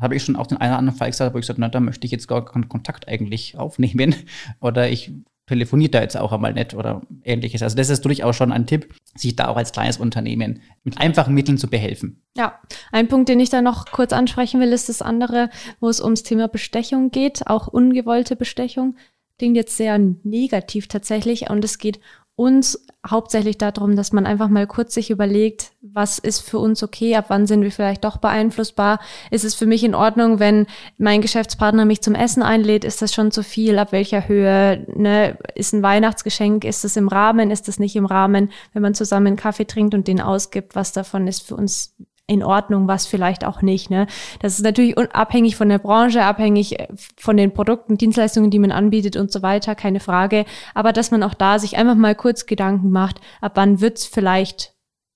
[0.00, 1.80] habe ich schon auch den einen oder anderen Fall gesagt, wo ich gesagt, na, da
[1.80, 4.14] möchte ich jetzt gar keinen Kontakt eigentlich aufnehmen.
[4.60, 5.12] Oder ich
[5.46, 7.62] telefoniert da jetzt auch einmal nicht oder ähnliches.
[7.62, 11.34] Also das ist durchaus schon ein Tipp, sich da auch als kleines Unternehmen mit einfachen
[11.34, 12.22] Mitteln zu behelfen.
[12.36, 12.60] Ja,
[12.92, 16.24] ein Punkt, den ich da noch kurz ansprechen will, ist das andere, wo es ums
[16.24, 18.96] Thema Bestechung geht, auch ungewollte Bestechung.
[19.38, 22.00] Klingt jetzt sehr negativ tatsächlich und es geht
[22.36, 27.16] uns hauptsächlich darum, dass man einfach mal kurz sich überlegt, was ist für uns okay,
[27.16, 29.00] ab wann sind wir vielleicht doch beeinflussbar.
[29.30, 30.66] Ist es für mich in Ordnung, wenn
[30.98, 32.84] mein Geschäftspartner mich zum Essen einlädt?
[32.84, 33.78] Ist das schon zu viel?
[33.78, 34.86] Ab welcher Höhe?
[34.94, 35.38] Ne?
[35.54, 36.64] Ist ein Weihnachtsgeschenk?
[36.64, 37.50] Ist es im Rahmen?
[37.50, 38.52] Ist es nicht im Rahmen?
[38.74, 41.94] Wenn man zusammen Kaffee trinkt und den ausgibt, was davon ist für uns
[42.26, 43.90] in Ordnung, was vielleicht auch nicht.
[43.90, 44.06] Ne?
[44.40, 48.72] Das ist natürlich abhängig von der Branche, abhängig äh, von den Produkten, Dienstleistungen, die man
[48.72, 50.44] anbietet und so weiter, keine Frage.
[50.74, 54.74] Aber dass man auch da sich einfach mal kurz Gedanken macht, ab wann wird's vielleicht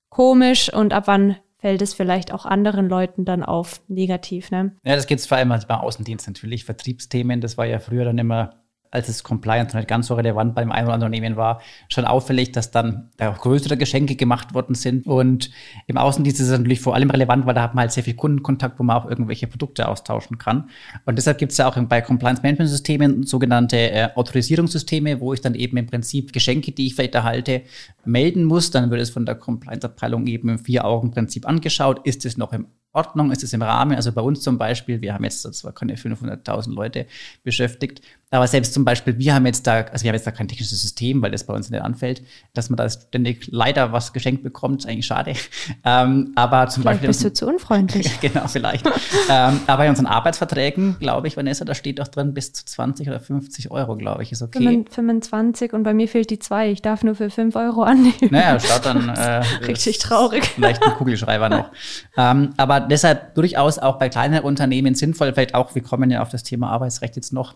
[0.08, 4.50] komisch und ab wann fällt es vielleicht auch anderen Leuten dann auf negativ.
[4.50, 4.76] Ne?
[4.84, 6.64] Ja, das geht vor allem beim Außendienst natürlich.
[6.64, 10.72] Vertriebsthemen, das war ja früher dann immer als es Compliance nicht ganz so relevant beim
[10.72, 14.74] einen oder anderen Unternehmen war, schon auffällig, dass dann da auch größere Geschenke gemacht worden
[14.74, 15.06] sind.
[15.06, 15.50] Und
[15.86, 18.14] im Außendienst ist es natürlich vor allem relevant, weil da hat man halt sehr viel
[18.14, 20.70] Kundenkontakt, wo man auch irgendwelche Produkte austauschen kann.
[21.04, 25.40] Und deshalb gibt es ja auch bei Compliance Management Systemen sogenannte äh, Autorisierungssysteme, wo ich
[25.40, 27.62] dann eben im Prinzip Geschenke, die ich vielleicht erhalte,
[28.04, 28.70] melden muss.
[28.70, 32.04] Dann wird es von der Compliance-Abteilung eben im Vier-Augen-Prinzip angeschaut.
[32.04, 33.94] Ist es noch im Ordnung, ist es im Rahmen.
[33.94, 37.06] Also bei uns zum Beispiel, wir haben jetzt zwar keine 500.000 Leute
[37.44, 40.46] beschäftigt, aber selbst zum Beispiel, wir haben jetzt da, also wir haben jetzt da kein
[40.46, 42.22] technisches System, weil das bei uns nicht anfällt,
[42.54, 45.34] dass man da ständig leider was geschenkt bekommt, ist eigentlich schade.
[45.82, 47.08] Ähm, aber zum vielleicht Beispiel.
[47.08, 48.20] Bist du zu unfreundlich?
[48.20, 48.86] genau, vielleicht.
[49.30, 53.08] ähm, aber in unseren Arbeitsverträgen, glaube ich, Vanessa, da steht doch drin, bis zu 20
[53.08, 54.84] oder 50 Euro, glaube ich, ist okay.
[54.90, 56.70] 25 und bei mir fehlt die 2.
[56.70, 58.28] Ich darf nur für 5 Euro annehmen.
[58.30, 59.10] Naja, statt dann.
[59.20, 60.44] Äh, Richtig traurig.
[60.44, 61.70] Vielleicht ein Kugelschreiber noch.
[62.16, 66.30] ähm, aber deshalb durchaus auch bei kleineren Unternehmen sinnvoll, vielleicht auch, wir kommen ja auf
[66.30, 67.54] das Thema Arbeitsrecht jetzt noch,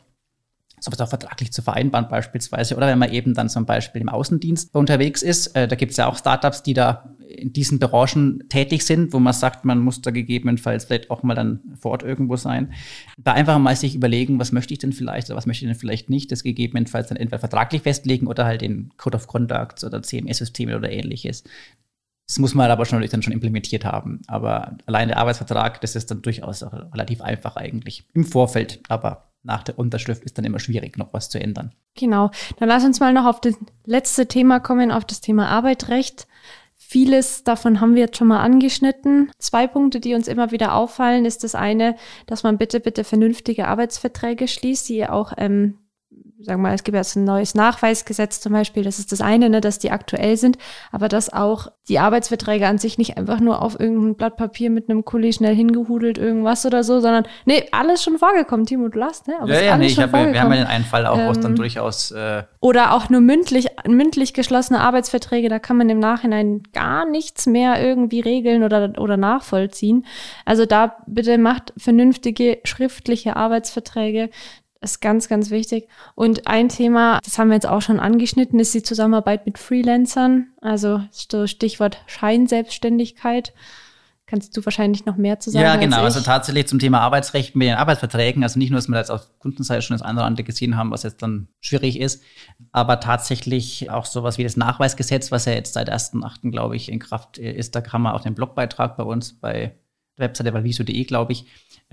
[0.81, 2.77] sowas auch vertraglich zu vereinbaren beispielsweise.
[2.77, 5.97] Oder wenn man eben dann zum Beispiel im Außendienst unterwegs ist, äh, da gibt es
[5.97, 10.03] ja auch Startups, die da in diesen Branchen tätig sind, wo man sagt, man muss
[10.03, 12.73] da gegebenenfalls vielleicht auch mal dann vor Ort irgendwo sein.
[13.19, 15.79] Da einfach mal sich überlegen, was möchte ich denn vielleicht oder was möchte ich denn
[15.79, 20.03] vielleicht nicht, das gegebenenfalls dann entweder vertraglich festlegen oder halt in Code of Conduct oder
[20.03, 21.45] CMS-Systeme oder ähnliches.
[22.27, 24.23] Das muss man aber schon, dann schon implementiert haben.
[24.27, 28.81] Aber allein der Arbeitsvertrag, das ist dann durchaus relativ einfach eigentlich im Vorfeld.
[28.89, 31.73] Aber nach der Unterschrift ist dann immer schwierig, noch was zu ändern.
[31.95, 32.31] Genau.
[32.59, 36.27] Dann lass uns mal noch auf das letzte Thema kommen, auf das Thema Arbeitsrecht.
[36.77, 39.31] Vieles davon haben wir jetzt schon mal angeschnitten.
[39.39, 43.69] Zwei Punkte, die uns immer wieder auffallen, ist das eine, dass man bitte, bitte vernünftige
[43.69, 45.79] Arbeitsverträge schließt, die auch ähm,
[46.45, 49.49] sagen wir mal, es gibt jetzt ein neues Nachweisgesetz zum Beispiel, das ist das eine,
[49.51, 50.59] ne, dass die aktuell sind,
[50.93, 54.89] aber dass auch die Arbeitsverträge an sich nicht einfach nur auf irgendein Blatt Papier mit
[54.89, 59.27] einem Kuli schnell hingehudelt irgendwas oder so, sondern nee, alles schon vorgekommen, Timo, du lachst,
[59.29, 59.35] ne?
[59.41, 61.41] Aber ja, ja, nee, ich hab, wir haben ja den einen Fall auch, ähm, was
[61.41, 66.63] dann durchaus äh oder auch nur mündlich, mündlich geschlossene Arbeitsverträge, da kann man im Nachhinein
[66.73, 70.07] gar nichts mehr irgendwie regeln oder, oder nachvollziehen.
[70.45, 74.31] Also da bitte macht vernünftige schriftliche Arbeitsverträge,
[74.85, 75.89] ist ganz, ganz wichtig.
[76.15, 80.49] Und ein Thema, das haben wir jetzt auch schon angeschnitten, ist die Zusammenarbeit mit Freelancern.
[80.61, 83.53] Also so Stichwort Scheinselbstständigkeit.
[84.27, 85.65] Kannst du wahrscheinlich noch mehr zu sagen?
[85.65, 86.03] Ja, genau.
[86.03, 88.43] Also tatsächlich zum Thema Arbeitsrecht mit den Arbeitsverträgen.
[88.43, 90.91] Also nicht nur, dass wir jetzt auf Kundenseite schon das eine oder andere gesehen haben,
[90.91, 92.23] was jetzt dann schwierig ist,
[92.73, 96.51] aber tatsächlich auch sowas wie das Nachweisgesetz, was ja jetzt seit 1.8.
[96.51, 97.75] glaube ich in Kraft ist.
[97.75, 99.75] Da kann man auch den Blogbeitrag bei uns bei
[100.17, 101.47] Webseite valviso.de, glaube ich,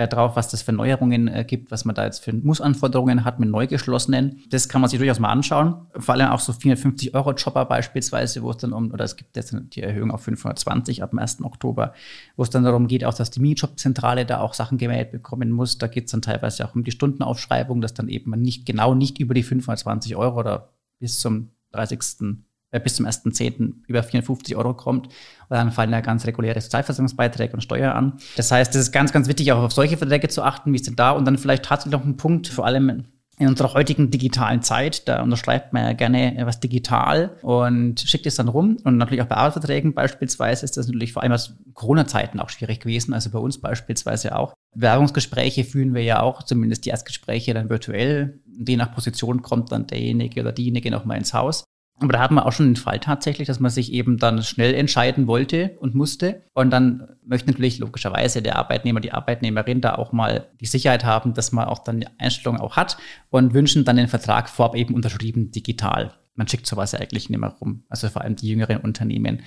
[0.08, 3.50] drauf, was das für Neuerungen äh, gibt, was man da jetzt für Mussanforderungen hat mit
[3.50, 4.42] neu geschlossenen.
[4.50, 5.88] Das kann man sich durchaus mal anschauen.
[5.98, 9.36] Vor allem auch so 450 Euro Chopper beispielsweise, wo es dann um, oder es gibt
[9.36, 11.44] jetzt die Erhöhung auf 520 ab dem 1.
[11.44, 11.94] Oktober,
[12.36, 15.78] wo es dann darum geht, auch dass die Minijob-Zentrale da auch Sachen gemeldet bekommen muss.
[15.78, 18.94] Da geht es dann teilweise auch um die Stundenaufschreibung, dass dann eben man nicht genau
[18.94, 23.84] nicht über die 520 Euro oder bis zum 30 äh, bis zum 1.10.
[23.88, 25.08] über 450 Euro kommt.
[25.08, 25.14] Und
[25.50, 28.18] dann fallen ja ganz reguläre Sozialversicherungsbeiträge und Steuer an.
[28.38, 31.00] Das heißt, es ist ganz, ganz wichtig, auch auf solche Verträge zu achten, wie sind
[31.00, 31.12] da.
[31.12, 33.06] Und dann vielleicht tatsächlich noch ein Punkt, vor allem
[33.42, 38.36] in unserer heutigen digitalen Zeit, da unterschreibt man ja gerne was digital und schickt es
[38.36, 38.78] dann rum.
[38.84, 42.82] Und natürlich auch bei Arbeitsverträgen beispielsweise ist das natürlich vor allem aus Corona-Zeiten auch schwierig
[42.82, 43.16] gewesen.
[43.16, 44.54] Also bei uns beispielsweise auch.
[44.76, 48.40] Werbungsgespräche führen wir ja auch, zumindest die Erstgespräche dann virtuell.
[48.46, 51.64] Je nach Position kommt dann derjenige oder diejenige nochmal ins Haus.
[52.02, 54.74] Aber da hat man auch schon den Fall tatsächlich, dass man sich eben dann schnell
[54.74, 56.42] entscheiden wollte und musste.
[56.54, 61.36] Und dann möchte natürlich logischerweise der Arbeitnehmer, die Arbeitnehmerin da auch mal die Sicherheit haben,
[61.36, 62.98] dass man auch dann die Einstellung auch hat
[63.30, 66.12] und wünschen dann den Vertrag vorab eben unterschrieben digital.
[66.34, 67.84] Man schickt sowas ja eigentlich nicht mehr rum.
[67.88, 69.42] Also vor allem die jüngeren Unternehmen.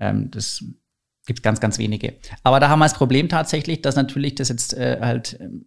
[0.00, 0.64] Ähm, das
[1.24, 2.14] gibt ganz, ganz wenige.
[2.42, 5.66] Aber da haben wir das Problem tatsächlich, dass natürlich das jetzt äh, halt ähm,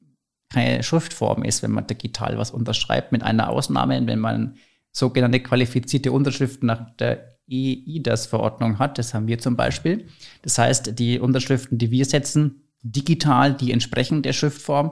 [0.52, 4.58] keine Schriftform ist, wenn man digital was unterschreibt, mit einer Ausnahme, wenn man
[4.96, 8.98] sogenannte qualifizierte Unterschriften nach der EIDAS-Verordnung hat.
[8.98, 10.08] Das haben wir zum Beispiel.
[10.42, 14.92] Das heißt, die Unterschriften, die wir setzen, digital, die entsprechen der Schriftform.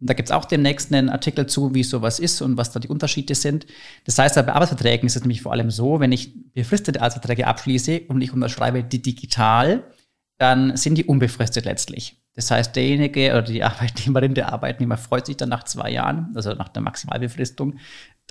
[0.00, 2.80] Und da gibt es auch demnächst einen Artikel zu, wie sowas ist und was da
[2.80, 3.66] die Unterschiede sind.
[4.04, 8.02] Das heißt, bei Arbeitsverträgen ist es nämlich vor allem so, wenn ich befristete Arbeitsverträge abschließe
[8.08, 9.84] und ich unterschreibe die digital,
[10.38, 12.22] dann sind die unbefristet letztlich.
[12.34, 16.54] Das heißt, derjenige oder die Arbeitnehmerin, der Arbeitnehmer freut sich dann nach zwei Jahren, also
[16.54, 17.78] nach der Maximalbefristung,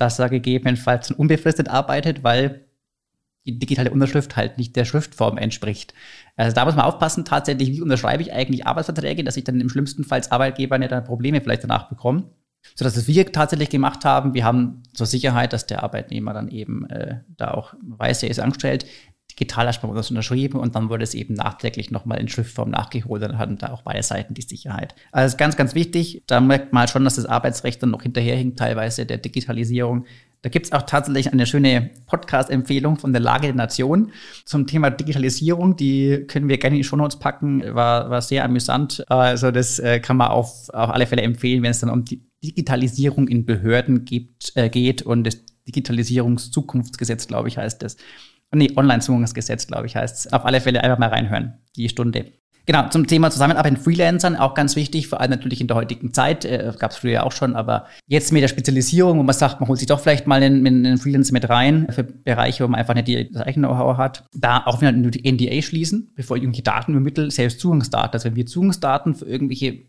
[0.02, 2.66] dass er gegebenenfalls unbefristet arbeitet, weil
[3.46, 5.94] die digitale Unterschrift halt nicht der Schriftform entspricht.
[6.36, 9.70] Also da muss man aufpassen, tatsächlich, wie unterschreibe ich eigentlich Arbeitsverträge, dass ich dann im
[9.70, 12.32] schlimmsten Fall als Arbeitgeber nicht dann Probleme vielleicht danach bekomme.
[12.76, 16.48] So dass es wir tatsächlich gemacht haben, wir haben zur Sicherheit, dass der Arbeitnehmer dann
[16.50, 18.86] eben äh, da auch weiß, er ist angestellt,
[19.32, 23.22] digital erstmal unterschrieben und dann wurde es eben nachträglich nochmal in Schriftform nachgeholt.
[23.22, 24.96] Dann hatten da auch beide Seiten die Sicherheit.
[25.12, 26.24] Also ganz, ganz wichtig.
[26.28, 30.06] Da merkt man schon, dass das Arbeitsrecht dann noch hinterherhinkt, teilweise der Digitalisierung.
[30.42, 34.12] Da gibt es auch tatsächlich eine schöne Podcast-Empfehlung von der Lage der Nation
[34.44, 35.76] zum Thema Digitalisierung.
[35.76, 37.64] Die können wir gerne in die Shownotes packen.
[37.76, 39.04] War, war sehr amüsant.
[39.08, 42.24] Also das äh, kann man auf, auf alle Fälle empfehlen, wenn es dann um die
[42.44, 47.98] Digitalisierung in Behörden gibt, äh, geht und das Digitalisierungszukunftsgesetz, glaube ich, heißt das.
[48.54, 50.34] Nee, Online-Zugangsgesetz, glaube ich, heißt es.
[50.34, 52.26] Auf alle Fälle einfach mal reinhören, die Stunde.
[52.68, 56.14] Genau, zum Thema Zusammenarbeit mit Freelancern, auch ganz wichtig, vor allem natürlich in der heutigen
[56.14, 59.60] Zeit, äh, gab es früher auch schon, aber jetzt mit der Spezialisierung, wo man sagt,
[59.60, 62.80] man holt sich doch vielleicht mal einen, einen Freelancer mit rein für Bereiche, wo man
[62.80, 66.44] einfach nicht die, das eigene Know-how hat, da auch wieder die NDA schließen, bevor ich
[66.44, 68.14] irgendwelche Daten übermittle, selbst Zugangsdaten.
[68.14, 69.80] Also wenn wir Zugangsdaten für irgendwelche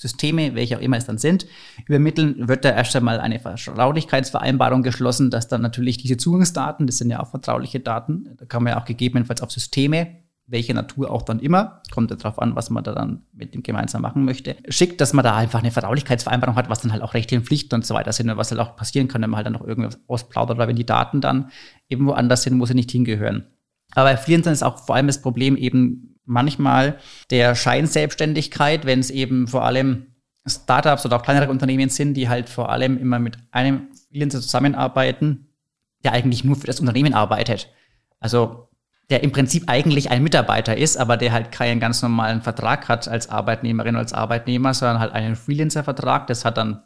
[0.00, 1.46] Systeme, welche auch immer es dann sind,
[1.86, 7.10] übermitteln, wird da erst einmal eine Vertraulichkeitsvereinbarung geschlossen, dass dann natürlich diese Zugangsdaten, das sind
[7.10, 11.22] ja auch vertrauliche Daten, da kann man ja auch gegebenenfalls auf Systeme, welche Natur auch
[11.22, 14.56] dann immer, kommt ja darauf an, was man da dann mit dem gemeinsam machen möchte,
[14.68, 17.74] schickt, dass man da einfach eine Vertraulichkeitsvereinbarung hat, was dann halt auch Rechte und Pflichten
[17.74, 19.66] und so weiter sind und was halt auch passieren kann, wenn man halt dann noch
[19.66, 21.50] irgendwas ausplaudert oder wenn die Daten dann
[21.88, 23.46] irgendwo anders sind, wo sie nicht hingehören.
[23.94, 26.98] Aber bei Freelancern ist auch vor allem das Problem eben manchmal
[27.30, 30.06] der Scheinselbstständigkeit, wenn es eben vor allem
[30.46, 35.48] Startups oder auch kleinere Unternehmen sind, die halt vor allem immer mit einem Freelancer zusammenarbeiten,
[36.02, 37.68] der eigentlich nur für das Unternehmen arbeitet.
[38.20, 38.68] Also
[39.10, 43.08] der im Prinzip eigentlich ein Mitarbeiter ist, aber der halt keinen ganz normalen Vertrag hat
[43.08, 46.28] als Arbeitnehmerin oder als Arbeitnehmer, sondern halt einen Freelancer-Vertrag.
[46.28, 46.84] Das hat dann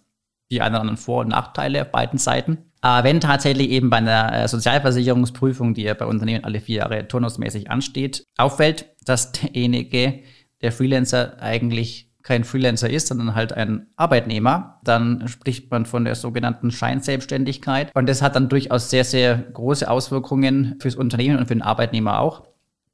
[0.54, 2.58] die einen oder anderen Vor- und Nachteile auf beiden Seiten.
[2.80, 7.08] Aber wenn tatsächlich eben bei einer äh, Sozialversicherungsprüfung, die ja bei Unternehmen alle vier Jahre
[7.08, 10.20] turnusmäßig ansteht, auffällt, dass derjenige,
[10.60, 16.14] der Freelancer eigentlich kein Freelancer ist, sondern halt ein Arbeitnehmer, dann spricht man von der
[16.14, 17.90] sogenannten Scheinselbstständigkeit.
[17.94, 22.20] Und das hat dann durchaus sehr, sehr große Auswirkungen fürs Unternehmen und für den Arbeitnehmer
[22.20, 22.44] auch,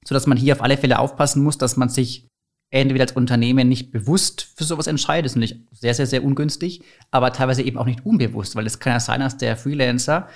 [0.05, 2.27] sodass man hier auf alle Fälle aufpassen muss, dass man sich
[2.71, 7.63] entweder als Unternehmen nicht bewusst für sowas ist nämlich sehr, sehr, sehr ungünstig, aber teilweise
[7.63, 10.29] eben auch nicht unbewusst, weil es kann ja sein, dass der Freelancer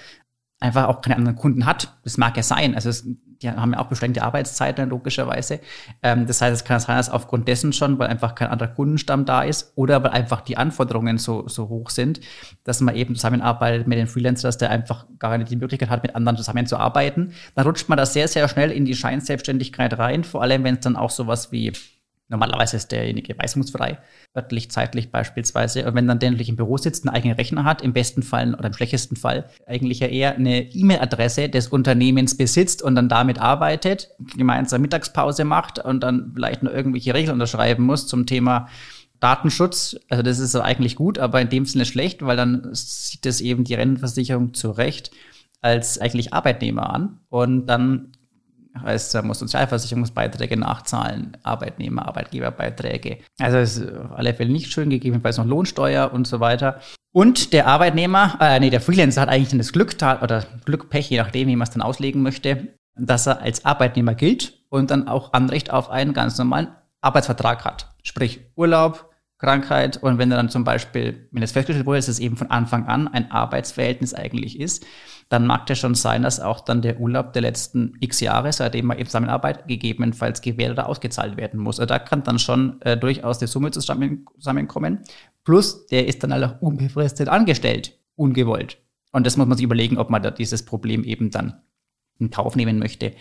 [0.61, 1.95] einfach auch keine anderen Kunden hat.
[2.05, 2.75] Das mag ja sein.
[2.75, 3.07] Also es,
[3.43, 5.61] die haben ja auch beschränkte Arbeitszeiten logischerweise.
[6.03, 9.27] Ähm, das heißt, es kann sein, dass aufgrund dessen schon, weil einfach kein anderer Kundenstamm
[9.27, 12.21] da ist oder weil einfach die Anforderungen so, so hoch sind,
[12.63, 16.03] dass man eben zusammenarbeitet mit den Freelancern, dass der einfach gar nicht die Möglichkeit hat,
[16.03, 17.35] mit anderen zusammenzuarbeiten.
[17.55, 20.81] Dann rutscht man da sehr, sehr schnell in die Scheinselbstständigkeit rein, vor allem wenn es
[20.81, 21.73] dann auch sowas wie
[22.29, 23.99] Normalerweise ist derjenige weisungsfrei,
[24.35, 25.87] örtlich, zeitlich beispielsweise.
[25.87, 28.55] Und wenn dann der natürlich im Büro sitzt, einen eigenen Rechner hat, im besten Fall
[28.55, 33.39] oder im schlechtesten Fall eigentlich ja eher eine E-Mail-Adresse des Unternehmens besitzt und dann damit
[33.39, 38.69] arbeitet, gemeinsam Mittagspause macht und dann vielleicht noch irgendwelche Regeln unterschreiben muss zum Thema
[39.21, 39.97] Datenschutz.
[40.09, 43.65] Also das ist eigentlich gut, aber in dem Sinne schlecht, weil dann sieht es eben
[43.65, 45.11] die Rentenversicherung zu Recht
[45.61, 47.21] als eigentlich Arbeitnehmer an.
[47.29, 48.13] Und dann
[48.81, 53.19] Heißt, er muss Sozialversicherungsbeiträge nachzahlen, Arbeitnehmer, Arbeitgeberbeiträge.
[53.39, 56.81] Also es ist auf alle Fälle nicht schön, gegebenenfalls noch Lohnsteuer und so weiter.
[57.13, 61.11] Und der Arbeitnehmer, äh, nee, der Freelancer hat eigentlich dann das Glück oder Glück, Pech,
[61.11, 65.09] je nachdem, wie man es dann auslegen möchte, dass er als Arbeitnehmer gilt und dann
[65.09, 66.69] auch Anrecht auf einen ganz normalen
[67.01, 67.95] Arbeitsvertrag hat.
[68.03, 72.19] Sprich Urlaub, Krankheit und wenn er dann zum Beispiel, wenn es festgestellt wurde, dass es
[72.19, 74.85] eben von Anfang an ein Arbeitsverhältnis eigentlich ist,
[75.35, 78.87] dann mag das schon sein, dass auch dann der Urlaub der letzten x Jahre, seitdem
[78.87, 81.81] man eben Zusammenarbeit gegebenenfalls gewährt oder ausgezahlt werden muss.
[81.81, 85.01] Also da kann dann schon äh, durchaus die Summe zusammenkommen.
[85.43, 88.79] Plus, der ist dann auch unbefristet angestellt, ungewollt.
[89.11, 91.61] Und das muss man sich überlegen, ob man da dieses Problem eben dann
[92.21, 93.13] in Kauf nehmen möchte.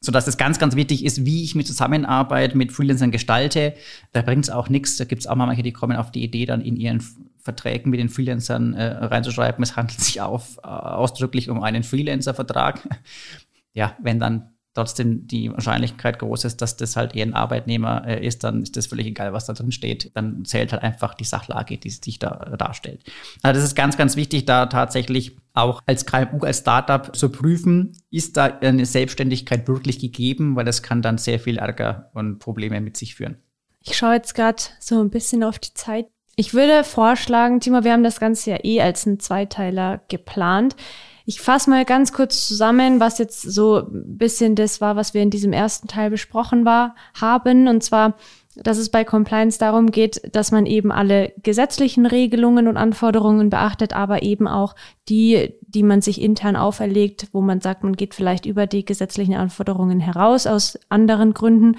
[0.00, 3.72] Sodass es ganz, ganz wichtig ist, wie ich mit Zusammenarbeit mit Freelancern gestalte.
[4.12, 4.98] Da bringt es auch nichts.
[4.98, 7.02] Da gibt es auch mal manche, die kommen auf die Idee, dann in ihren
[7.42, 12.88] Verträgen mit den Freelancern äh, reinzuschreiben, es handelt sich auf, äh, ausdrücklich um einen Freelancer-Vertrag.
[13.72, 18.26] ja, wenn dann trotzdem die Wahrscheinlichkeit groß ist, dass das halt eher ein Arbeitnehmer äh,
[18.26, 20.10] ist, dann ist das völlig egal, was da drin steht.
[20.14, 23.02] Dann zählt halt einfach die Sachlage, die sich da darstellt.
[23.42, 27.92] Also das ist ganz, ganz wichtig, da tatsächlich auch als KMU, als Startup zu prüfen,
[28.10, 32.80] ist da eine Selbstständigkeit wirklich gegeben, weil das kann dann sehr viel Ärger und Probleme
[32.80, 33.36] mit sich führen.
[33.84, 36.06] Ich schaue jetzt gerade so ein bisschen auf die Zeit.
[36.34, 40.76] Ich würde vorschlagen, Timo, wir haben das Ganze ja eh als ein Zweiteiler geplant.
[41.24, 45.22] Ich fasse mal ganz kurz zusammen, was jetzt so ein bisschen das war, was wir
[45.22, 47.68] in diesem ersten Teil besprochen war, haben.
[47.68, 48.14] Und zwar,
[48.56, 53.94] dass es bei Compliance darum geht, dass man eben alle gesetzlichen Regelungen und Anforderungen beachtet,
[53.94, 54.74] aber eben auch
[55.08, 59.34] die, die man sich intern auferlegt, wo man sagt, man geht vielleicht über die gesetzlichen
[59.34, 61.76] Anforderungen heraus aus anderen Gründen.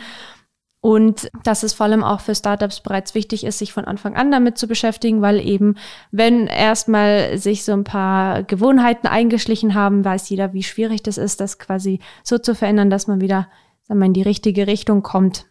[0.86, 4.32] Und dass es vor allem auch für Startups bereits wichtig ist, sich von Anfang an
[4.32, 5.76] damit zu beschäftigen, weil eben,
[6.12, 11.40] wenn erstmal sich so ein paar Gewohnheiten eingeschlichen haben, weiß jeder, wie schwierig das ist,
[11.40, 13.48] das quasi so zu verändern, dass man wieder
[13.84, 15.46] sagen wir, in die richtige Richtung kommt.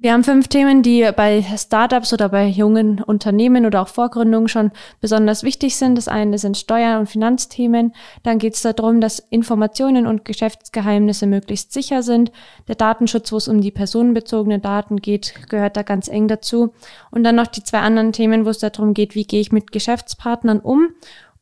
[0.00, 4.70] Wir haben fünf Themen, die bei Startups oder bei jungen Unternehmen oder auch Vorgründungen schon
[5.00, 5.98] besonders wichtig sind.
[5.98, 7.92] Das eine sind Steuern- und Finanzthemen.
[8.22, 12.30] Dann geht es darum, dass Informationen und Geschäftsgeheimnisse möglichst sicher sind.
[12.68, 16.72] Der Datenschutz, wo es um die personenbezogenen Daten geht, gehört da ganz eng dazu.
[17.10, 19.72] Und dann noch die zwei anderen Themen, wo es darum geht, wie gehe ich mit
[19.72, 20.90] Geschäftspartnern um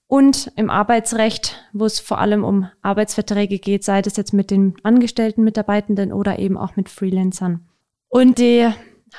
[0.06, 4.76] und im Arbeitsrecht, wo es vor allem um Arbeitsverträge geht, sei das jetzt mit den
[4.82, 7.68] angestellten Mitarbeitenden oder eben auch mit Freelancern.
[8.08, 8.68] Und die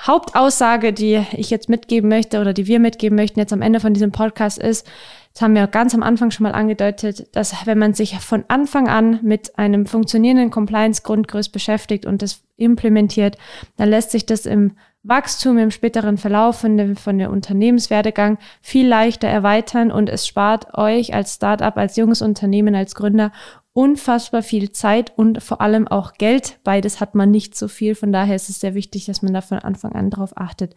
[0.06, 3.94] Hauptaussage, die ich jetzt mitgeben möchte oder die wir mitgeben möchten jetzt am Ende von
[3.94, 4.88] diesem Podcast ist,
[5.34, 8.88] das haben wir ganz am Anfang schon mal angedeutet, dass wenn man sich von Anfang
[8.88, 13.38] an mit einem funktionierenden Compliance-Grundgerüst beschäftigt und das implementiert,
[13.76, 18.88] dann lässt sich das im Wachstum im späteren Verlauf von dem, von der Unternehmenswerdegang viel
[18.88, 23.32] leichter erweitern und es spart euch als Startup, als junges Unternehmen, als Gründer
[23.78, 26.58] unfassbar viel Zeit und vor allem auch Geld.
[26.64, 27.94] Beides hat man nicht so viel.
[27.94, 30.76] Von daher ist es sehr wichtig, dass man da von Anfang an drauf achtet.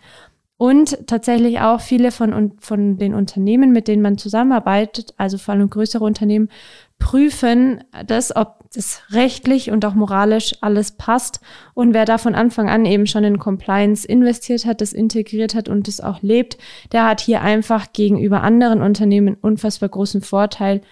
[0.59, 5.71] Und tatsächlich auch viele von, von den Unternehmen, mit denen man zusammenarbeitet, also vor allem
[5.71, 6.51] größere Unternehmen,
[6.99, 11.41] prüfen das, ob das rechtlich und auch moralisch alles passt.
[11.73, 15.71] Und wer da von Anfang an eben schon in Compliance investiert hat, das integriert hat
[15.71, 16.59] und das auch lebt,
[16.93, 20.83] der hat hier einfach gegenüber anderen Unternehmen unfassbar großen Vorteil,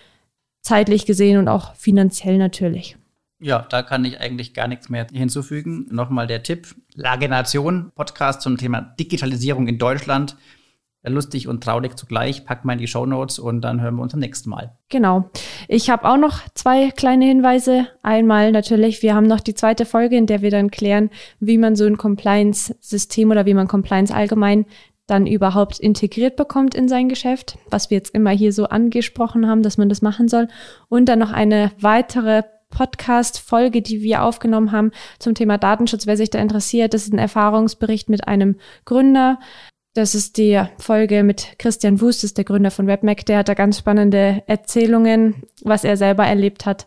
[0.68, 2.96] zeitlich gesehen und auch finanziell natürlich.
[3.40, 5.86] Ja, da kann ich eigentlich gar nichts mehr hinzufügen.
[5.90, 10.36] Nochmal der Tipp: Lage Nation, Podcast zum Thema Digitalisierung in Deutschland.
[11.04, 12.44] Lustig und traurig zugleich.
[12.44, 14.76] Packt mal in die Show Notes und dann hören wir uns am nächsten Mal.
[14.90, 15.30] Genau.
[15.66, 17.86] Ich habe auch noch zwei kleine Hinweise.
[18.02, 21.08] Einmal natürlich, wir haben noch die zweite Folge, in der wir dann klären,
[21.40, 24.66] wie man so ein Compliance-System oder wie man Compliance allgemein
[25.08, 29.62] dann überhaupt integriert bekommt in sein Geschäft, was wir jetzt immer hier so angesprochen haben,
[29.62, 30.48] dass man das machen soll.
[30.88, 36.06] Und dann noch eine weitere Podcast-Folge, die wir aufgenommen haben zum Thema Datenschutz.
[36.06, 39.40] Wer sich da interessiert, das ist ein Erfahrungsbericht mit einem Gründer.
[39.94, 43.24] Das ist die Folge mit Christian Wust, ist der Gründer von WebMac.
[43.26, 46.86] Der hat da ganz spannende Erzählungen, was er selber erlebt hat.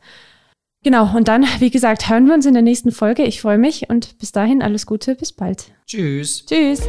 [0.84, 3.24] Genau, und dann, wie gesagt, hören wir uns in der nächsten Folge.
[3.24, 5.72] Ich freue mich und bis dahin alles Gute, bis bald.
[5.86, 6.46] Tschüss.
[6.46, 6.88] Tschüss.